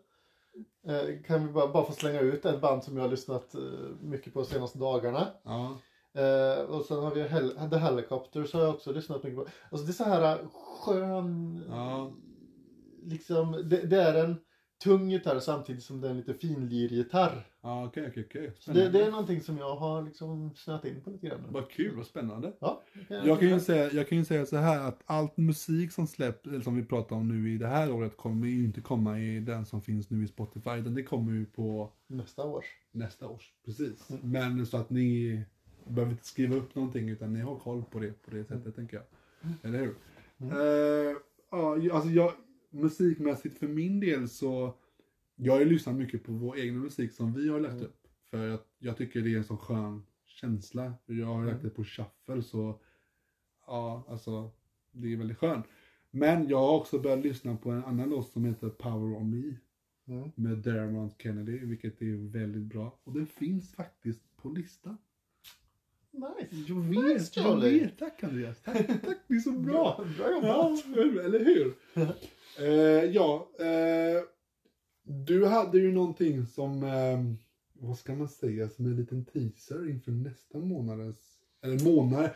Eh, 0.87 1.21
kan 1.27 1.47
vi 1.47 1.53
bara, 1.53 1.67
bara 1.67 1.85
få 1.85 1.91
slänga 1.91 2.19
ut 2.19 2.45
ett 2.45 2.61
band 2.61 2.83
som 2.83 2.95
jag 2.97 3.03
har 3.03 3.09
lyssnat 3.09 3.55
eh, 3.55 3.61
mycket 4.01 4.33
på 4.33 4.39
de 4.39 4.45
senaste 4.45 4.79
dagarna. 4.79 5.27
Ja. 5.43 5.77
Eh, 6.21 6.61
och 6.61 6.85
sen 6.85 6.97
har 6.99 7.15
vi 7.15 7.21
Hel- 7.23 7.69
The 7.69 7.77
Helicopters 7.77 8.53
har 8.53 8.61
jag 8.61 8.69
också 8.75 8.91
lyssnat 8.91 9.23
mycket 9.23 9.39
på. 9.39 9.47
Alltså 9.69 9.85
det 9.85 9.91
är 9.91 9.93
så 9.93 10.03
här 10.03 10.39
skön... 10.53 11.63
Ja. 11.69 12.11
Liksom, 13.03 13.51
det, 13.69 13.77
det 13.77 14.01
är 14.01 14.23
en 14.23 14.37
tung 14.83 15.09
gitarr 15.09 15.39
samtidigt 15.39 15.83
som 15.83 16.01
det 16.01 16.07
är 16.07 16.11
en 16.11 16.17
lite 16.17 16.33
finlir-gitarr. 16.33 17.47
Ja, 17.61 17.85
okej, 17.85 18.07
okej, 18.09 18.25
okej. 18.29 18.51
Det, 18.65 18.89
det 18.89 19.05
är 19.05 19.11
någonting 19.11 19.41
som 19.41 19.57
jag 19.57 19.75
har 19.75 20.01
liksom 20.01 20.51
snöat 20.55 20.85
in 20.85 21.01
på 21.01 21.09
lite 21.09 21.27
grann. 21.27 21.45
Vad 21.49 21.69
kul, 21.69 21.95
vad 21.95 22.05
spännande. 22.05 22.53
Ja, 22.59 22.81
kan 23.07 23.27
Jag 23.27 23.39
kan, 23.39 23.49
ju 23.49 23.59
säga, 23.59 23.91
jag 23.91 24.07
kan 24.09 24.17
ju 24.17 24.25
säga 24.25 24.45
så 24.45 24.57
här 24.57 24.87
att 24.87 25.01
allt 25.05 25.37
musik 25.37 25.91
som 25.91 26.07
släpps, 26.07 26.47
eller 26.47 26.61
som 26.61 26.75
vi 26.75 26.85
pratar 26.85 27.15
om 27.15 27.27
nu 27.27 27.53
i 27.53 27.57
det 27.57 27.67
här 27.67 27.91
året, 27.91 28.17
kommer 28.17 28.47
ju 28.47 28.63
inte 28.63 28.81
komma 28.81 29.19
i 29.19 29.39
den 29.39 29.65
som 29.65 29.81
finns 29.81 30.09
nu 30.09 30.23
i 30.23 30.27
Spotify, 30.27 30.71
utan 30.71 30.95
det 30.95 31.03
kommer 31.03 31.31
ju 31.31 31.45
på 31.45 31.91
Nästa 32.07 32.43
års. 32.45 32.65
nästa 32.91 33.27
års. 33.27 33.53
Precis. 33.65 34.09
Mm. 34.09 34.31
Men 34.31 34.65
så 34.65 34.77
att 34.77 34.89
ni 34.89 35.41
behöver 35.87 36.11
inte 36.11 36.25
skriva 36.25 36.55
upp 36.55 36.75
någonting, 36.75 37.09
utan 37.09 37.33
ni 37.33 37.39
har 37.39 37.55
koll 37.55 37.83
på 37.91 37.99
det 37.99 38.21
på 38.21 38.31
det 38.31 38.45
sättet, 38.45 38.75
tänker 38.75 38.97
jag. 38.97 39.05
Eller 39.63 39.79
hur? 39.79 39.95
Mm. 40.37 40.57
Eh, 40.57 41.15
ja, 41.51 41.75
alltså 41.95 42.09
jag, 42.09 42.33
musikmässigt 42.71 43.57
för 43.57 43.67
min 43.67 43.99
del 43.99 44.29
så, 44.29 44.77
jag 45.35 45.53
har 45.53 45.59
ju 45.59 45.65
lyssnat 45.65 45.95
mycket 45.95 46.23
på 46.23 46.31
vår 46.31 46.59
egna 46.59 46.79
musik 46.79 47.11
som 47.11 47.33
vi 47.33 47.49
har 47.49 47.59
lagt 47.59 47.73
Mm. 47.73 47.85
upp. 47.85 48.07
För 48.29 48.49
att 48.49 48.67
jag 48.79 48.97
tycker 48.97 49.21
det 49.21 49.33
är 49.33 49.37
en 49.37 49.43
så 49.43 49.57
skön 49.57 50.03
känsla. 50.25 50.93
Jag 51.05 51.25
har 51.25 51.45
lagt 51.45 51.59
Mm. 51.59 51.63
det 51.63 51.69
på 51.69 51.83
shuffle 51.83 52.43
så, 52.43 52.79
ja 53.67 54.05
alltså, 54.09 54.51
det 54.91 55.13
är 55.13 55.17
väldigt 55.17 55.37
skönt. 55.37 55.65
Men 56.11 56.47
jag 56.49 56.57
har 56.57 56.77
också 56.77 56.99
börjat 56.99 57.23
lyssna 57.25 57.55
på 57.57 57.71
en 57.71 57.83
annan 57.83 58.09
låt 58.09 58.29
som 58.31 58.45
heter 58.45 58.69
Power 58.69 59.15
on 59.17 59.29
Me 59.29 59.55
Mm. 60.07 60.31
med 60.35 60.57
Dermot 60.57 61.21
Kennedy, 61.21 61.59
vilket 61.65 62.01
är 62.01 62.31
väldigt 62.31 62.63
bra. 62.63 62.99
Och 63.03 63.13
den 63.13 63.27
finns 63.27 63.73
faktiskt 63.75 64.21
på 64.37 64.49
listan. 64.49 64.97
Nice. 66.11 66.55
Jag 66.67 66.77
Nice, 66.77 67.01
vet, 67.13 67.35
jag 67.35 67.45
Charlie. 67.45 67.79
vet. 67.79 67.97
Tack 67.99 68.23
Andreas. 68.23 68.61
Tack, 68.61 68.87
tack. 68.87 69.17
Det 69.27 69.33
är 69.33 69.39
så 69.39 69.51
bra. 69.59 70.05
Bra, 70.17 70.27
bra 70.27 70.39
Ja, 70.43 70.77
jobbat. 70.95 71.25
eller 71.25 71.45
hur? 71.45 71.73
eh, 72.57 73.05
ja, 73.05 73.49
eh, 73.59 74.23
du 75.03 75.45
hade 75.45 75.79
ju 75.79 75.91
någonting 75.91 76.45
som, 76.45 76.83
eh, 76.83 77.19
vad 77.73 77.97
ska 77.97 78.15
man 78.15 78.29
säga, 78.29 78.69
som 78.69 78.85
en 78.85 78.95
liten 78.95 79.25
teaser 79.25 79.89
inför 79.89 80.11
nästa 80.11 80.57
månadens, 80.57 81.37
eller 81.63 81.83
månad, 81.83 82.29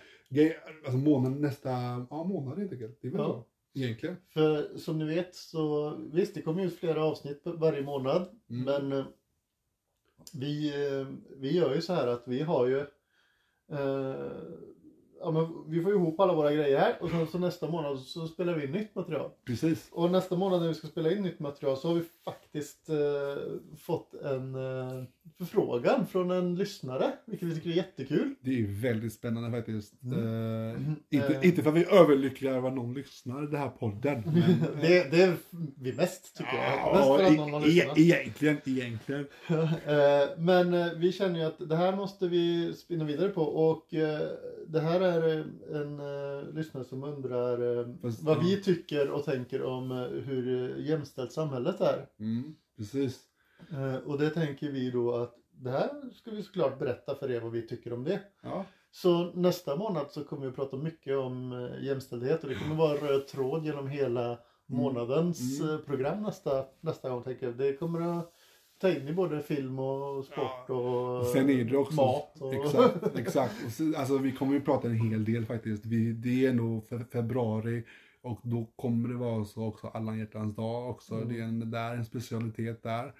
alltså 0.83 0.97
månad, 0.97 1.31
nästa, 1.41 1.69
ja 2.09 2.23
månad 2.23 2.57
helt 2.59 2.71
enkelt. 2.71 2.97
Det 3.01 3.07
är 3.07 3.11
väl 3.11 3.21
Ja. 3.21 3.27
bra, 3.27 3.45
egentligen. 3.73 4.15
För 4.29 4.77
som 4.77 4.99
ni 4.99 5.05
vet 5.05 5.35
så 5.35 5.95
visst 6.13 6.35
det 6.35 6.41
kommer 6.41 6.65
ut 6.65 6.75
flera 6.79 7.03
avsnitt 7.03 7.41
varje 7.43 7.81
månad. 7.81 8.27
Mm. 8.49 8.63
Men 8.65 8.99
eh, 8.99 9.05
vi, 10.33 10.67
eh, 10.69 11.07
vi 11.37 11.55
gör 11.55 11.75
ju 11.75 11.81
så 11.81 11.93
här 11.93 12.07
att 12.07 12.23
vi 12.27 12.41
har 12.41 12.67
ju 12.67 12.79
eh, 13.71 14.31
ja, 15.19 15.31
men 15.31 15.71
vi 15.71 15.81
får 15.83 15.91
ihop 15.91 16.19
alla 16.19 16.33
våra 16.33 16.51
grejer 16.53 16.79
här 16.79 16.95
och 17.01 17.09
sen 17.09 17.27
så 17.27 17.37
nästa 17.39 17.69
månad 17.69 17.99
så 17.99 18.27
spelar 18.27 18.53
vi 18.53 18.65
in 18.65 18.71
nytt 18.71 18.95
material. 18.95 19.29
Precis. 19.45 19.87
Och 19.91 20.11
nästa 20.11 20.35
månad 20.35 20.61
när 20.61 20.67
vi 20.67 20.73
ska 20.73 20.87
spela 20.87 21.11
in 21.11 21.23
nytt 21.23 21.39
material 21.39 21.77
så 21.77 21.87
har 21.87 21.95
vi 21.95 22.03
faktiskt 22.25 22.89
eh, 22.89 22.95
fått 23.77 24.13
en 24.13 24.55
eh, 24.55 25.03
förfrågan 25.37 26.07
från 26.07 26.31
en 26.31 26.55
lyssnare, 26.55 27.11
vilket 27.25 27.47
vi 27.47 27.55
tycker 27.55 27.69
är 27.69 27.73
jättekul. 27.73 28.35
Det 28.41 28.59
är 28.59 28.81
väldigt 28.81 29.13
spännande 29.13 29.51
faktiskt. 29.57 29.93
Mm. 30.03 30.19
Eh, 30.19 30.55
Mm. 30.75 30.95
inte, 31.09 31.27
Eh. 31.33 31.45
inte 31.47 31.61
för 31.63 31.69
att 31.69 31.75
vi 31.75 31.83
är 31.83 31.93
överlyckliga 31.93 32.53
över 32.53 32.67
att 32.69 32.75
någon 32.75 32.93
lyssnar 32.93 33.43
i 33.43 33.47
den 33.47 33.59
här 33.59 33.69
podden. 33.69 34.23
Men, 34.25 34.37
eh, 34.37 34.81
det, 34.81 35.11
det 35.11 35.21
är 35.23 35.33
vi 35.81 35.93
mest 35.93 36.37
tycker 36.37 36.55
jag. 36.55 36.93
Mest 36.95 37.07
för 37.07 37.19
ja, 37.23 37.27
att 37.27 37.37
någon 37.37 37.53
har 37.53 37.61
e- 37.61 37.65
lyssnat. 37.65 37.97
e- 37.97 38.01
egentligen, 38.01 38.57
egentligen. 38.65 39.27
Eh, 39.85 40.29
Men 40.37 40.99
vi 40.99 41.11
känner 41.11 41.39
ju 41.39 41.45
att 41.45 41.69
det 41.69 41.75
här 41.75 41.95
måste 41.95 42.27
vi 42.27 42.73
spinna 42.73 43.05
vidare 43.05 43.29
på 43.29 43.41
och 43.41 43.93
det 44.75 44.81
här 44.81 45.01
är 45.01 45.37
eh, 45.37 45.45
en 45.81 45.99
eh, 45.99 46.53
lyssnare 46.53 46.83
som 46.83 47.03
undrar 47.03 47.79
eh, 47.79 47.87
Fast, 48.01 48.23
vad 48.23 48.43
vi 48.43 48.61
tycker 48.61 49.09
och 49.11 49.23
tänker 49.25 49.63
om 49.63 49.91
eh, 49.91 49.97
hur 49.97 50.75
jämställt 50.77 51.31
samhället 51.31 51.81
är. 51.81 52.07
Mm, 52.19 52.55
precis. 52.77 53.19
Och 54.05 54.17
det 54.19 54.29
tänker 54.29 54.71
vi 54.71 54.91
då 54.91 55.15
att 55.15 55.35
det 55.51 55.69
här 55.69 55.89
ska 56.13 56.31
vi 56.31 56.43
såklart 56.43 56.79
berätta 56.79 57.15
för 57.15 57.31
er 57.31 57.39
vad 57.41 57.51
vi 57.51 57.67
tycker 57.67 57.93
om 57.93 58.03
det. 58.03 58.19
Ja. 58.43 58.65
Så 58.91 59.31
nästa 59.33 59.75
månad 59.75 60.05
så 60.11 60.23
kommer 60.23 60.41
vi 60.41 60.47
att 60.49 60.55
prata 60.55 60.77
mycket 60.77 61.17
om 61.17 61.69
jämställdhet 61.81 62.43
och 62.43 62.49
det 62.49 62.55
kommer 62.55 62.75
vara 62.75 62.91
en 62.97 63.07
röd 63.07 63.27
tråd 63.27 63.65
genom 63.65 63.87
hela 63.87 64.37
månadens 64.65 65.61
Mm. 65.61 65.73
eh, 65.75 65.79
program 65.81 66.23
nästa, 66.23 66.65
nästa 66.81 67.09
gång 67.09 67.23
tänker 67.23 67.45
jag. 67.45 67.55
Det 67.55 67.73
kommer 67.77 68.19
att 68.19 68.33
ta 68.77 68.89
in 68.89 69.07
i 69.07 69.13
både 69.13 69.41
film 69.41 69.79
och 69.79 70.25
sport 70.25 70.69
och 70.69 71.25
Sen 71.25 71.49
är 71.49 71.63
det 71.65 71.77
också... 71.77 71.95
mat. 71.95 72.41
Och... 72.41 72.53
Exakt, 72.53 73.17
exakt. 73.17 73.65
Och 73.65 73.71
så, 73.71 73.95
alltså, 73.97 74.17
vi 74.17 74.31
kommer 74.31 74.53
ju 74.53 74.61
prata 74.61 74.87
en 74.87 74.99
hel 74.99 75.25
del 75.25 75.45
faktiskt. 75.45 75.85
Vi, 75.85 76.11
det 76.11 76.45
är 76.45 76.53
nog 76.53 76.87
för 76.87 76.99
februari 76.99 77.83
och 78.21 78.39
då 78.43 78.65
kommer 78.75 79.09
det 79.09 79.15
vara 79.15 79.45
så 79.45 79.65
också 79.65 79.87
alla 79.87 80.15
hjärtans 80.15 80.55
dag 80.55 80.89
också. 80.89 81.15
Mm. 81.15 81.29
Det 81.29 81.39
är 81.39 81.43
en, 81.43 81.71
där 81.71 81.95
en 81.95 82.05
specialitet 82.05 82.83
där. 82.83 83.13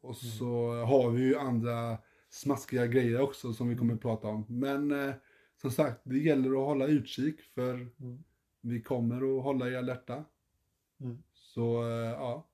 Och 0.00 0.16
så 0.16 0.74
har 0.84 1.10
vi 1.10 1.22
ju 1.22 1.36
andra 1.36 1.98
smaskiga 2.30 2.86
grejer 2.86 3.20
också 3.20 3.52
som 3.52 3.68
vi 3.68 3.76
kommer 3.76 3.94
att 3.94 4.00
prata 4.00 4.28
om. 4.28 4.44
Men 4.48 5.08
eh, 5.08 5.14
som 5.60 5.70
sagt, 5.70 6.00
det 6.04 6.18
gäller 6.18 6.50
att 6.50 6.66
hålla 6.66 6.86
utkik 6.86 7.40
för 7.40 7.74
Mm. 7.74 8.24
vi 8.60 8.82
kommer 8.82 9.16
att 9.38 9.44
hålla 9.44 9.68
er 9.68 9.76
alerta. 9.76 10.24
Mm. 11.00 11.22
Så 11.34 11.82
eh, 11.82 12.10
ja. 12.10 12.48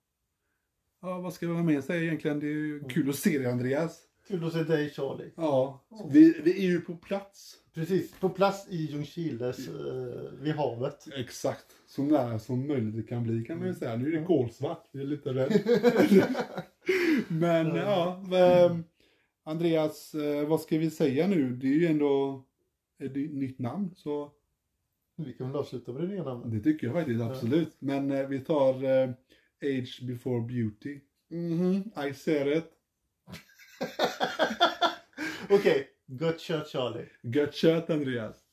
Ja, 1.00 1.20
vad 1.20 1.32
ska 1.34 1.48
vi 1.48 1.54
ha 1.54 1.62
med 1.62 1.84
säga 1.84 2.02
egentligen? 2.02 2.40
Det 2.40 2.46
är 2.46 2.50
ju 2.50 2.76
Mm. 2.78 2.88
kul 2.88 3.08
att 3.10 3.16
se 3.16 3.38
dig 3.38 3.46
Andreas. 3.46 4.00
Kul 4.28 4.44
att 4.44 4.52
se 4.52 4.62
dig 4.62 4.90
Charlie. 4.90 5.30
Ja, 5.36 5.80
vi, 6.10 6.40
vi 6.44 6.58
är 6.64 6.68
ju 6.70 6.80
på 6.80 6.96
plats. 6.96 7.54
Precis, 7.74 8.12
på 8.20 8.28
plats 8.28 8.66
i 8.70 8.76
Ljungskiles 8.76 9.68
eh, 9.68 10.32
vid 10.40 10.54
havet. 10.54 11.06
Exakt, 11.16 11.66
så 11.86 12.02
nära 12.02 12.38
som 12.38 12.66
möjligt 12.66 12.96
det 12.96 13.02
kan 13.02 13.22
bli 13.24 13.44
kan 13.44 13.58
man 13.58 13.66
ju 13.68 13.74
säga. 13.74 13.96
Nu 13.96 14.06
är 14.06 14.10
det 14.10 14.16
Mm. 14.16 14.26
kolsvart, 14.26 14.88
vi 14.92 15.00
är 15.00 15.04
lite 15.06 15.30
rädd. 15.34 15.62
Men 17.28 17.66
ja, 17.76 18.22
ehm, 18.36 18.84
Andreas, 19.44 20.14
eh, 20.14 20.48
vad 20.48 20.60
ska 20.60 20.78
vi 20.78 20.90
säga 20.90 21.26
nu? 21.26 21.56
Det 21.56 21.66
är 21.66 21.72
ju 21.74 21.86
ändå 21.86 22.44
ett 22.98 23.14
nytt 23.16 23.58
namn, 23.58 23.90
så 23.96 24.32
Vi 25.16 25.32
kan 25.32 25.46
väl 25.46 25.56
avsluta 25.56 25.92
med 25.92 26.02
det 26.02 26.08
nya 26.08 26.24
namnet. 26.24 26.50
det 26.52 26.60
tycker 26.60 26.86
jag 26.86 26.96
faktiskt 26.96 27.20
absolut. 27.20 27.76
Men 27.78 28.10
eh, 28.10 28.26
vi 28.28 28.40
tar 28.40 28.84
eh, 28.84 29.10
Age 29.62 30.06
before 30.06 30.40
beauty. 30.42 31.02
Mhm, 31.30 31.92
I 31.96 32.12
said 32.12 32.46
it. 32.46 32.72
Okej, 35.50 35.88
gott 36.06 36.40
kött 36.46 36.68
Charlie. 36.68 37.10
Gött 37.22 37.54
kött 37.54 37.88
Andreas. 37.90 38.47